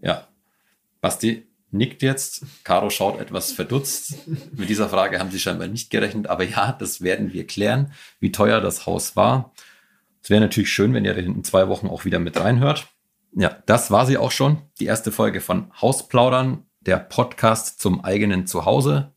Ja, 0.00 0.28
Basti, 1.00 1.46
nickt 1.76 2.02
jetzt. 2.02 2.44
Caro 2.64 2.90
schaut 2.90 3.20
etwas 3.20 3.52
verdutzt. 3.52 4.26
Mit 4.52 4.68
dieser 4.68 4.88
Frage 4.88 5.18
haben 5.18 5.30
sie 5.30 5.38
scheinbar 5.38 5.68
nicht 5.68 5.90
gerechnet. 5.90 6.26
Aber 6.26 6.44
ja, 6.44 6.72
das 6.72 7.00
werden 7.00 7.32
wir 7.32 7.46
klären, 7.46 7.92
wie 8.20 8.32
teuer 8.32 8.60
das 8.60 8.86
Haus 8.86 9.16
war. 9.16 9.52
Es 10.22 10.30
wäre 10.30 10.40
natürlich 10.40 10.70
schön, 10.70 10.92
wenn 10.94 11.04
ihr 11.04 11.16
in 11.16 11.44
zwei 11.44 11.68
Wochen 11.68 11.86
auch 11.86 12.04
wieder 12.04 12.18
mit 12.18 12.40
reinhört. 12.40 12.88
Ja, 13.34 13.56
das 13.66 13.90
war 13.90 14.06
sie 14.06 14.18
auch 14.18 14.30
schon. 14.30 14.58
Die 14.80 14.86
erste 14.86 15.12
Folge 15.12 15.40
von 15.40 15.70
Hausplaudern, 15.80 16.64
der 16.80 16.96
Podcast 16.96 17.80
zum 17.80 18.04
eigenen 18.04 18.46
Zuhause. 18.46 19.12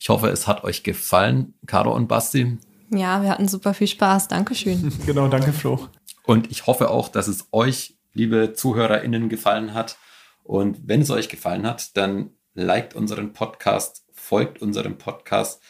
Ich 0.00 0.08
hoffe, 0.08 0.28
es 0.28 0.46
hat 0.46 0.64
euch 0.64 0.82
gefallen, 0.82 1.54
Caro 1.66 1.94
und 1.94 2.08
Basti. 2.08 2.58
Ja, 2.90 3.22
wir 3.22 3.30
hatten 3.30 3.48
super 3.48 3.74
viel 3.74 3.86
Spaß. 3.86 4.28
Dankeschön. 4.28 4.92
genau, 5.06 5.28
danke, 5.28 5.52
Flo. 5.52 5.88
Und 6.24 6.50
ich 6.50 6.66
hoffe 6.66 6.90
auch, 6.90 7.08
dass 7.08 7.28
es 7.28 7.48
euch, 7.52 7.96
liebe 8.12 8.52
ZuhörerInnen, 8.54 9.28
gefallen 9.28 9.72
hat. 9.72 9.96
Und 10.44 10.86
wenn 10.86 11.00
es 11.00 11.10
euch 11.10 11.28
gefallen 11.28 11.66
hat, 11.66 11.96
dann 11.96 12.30
liked 12.54 12.94
unseren 12.94 13.32
Podcast, 13.32 14.06
folgt 14.12 14.62
unserem 14.62 14.98
Podcast, 14.98 15.60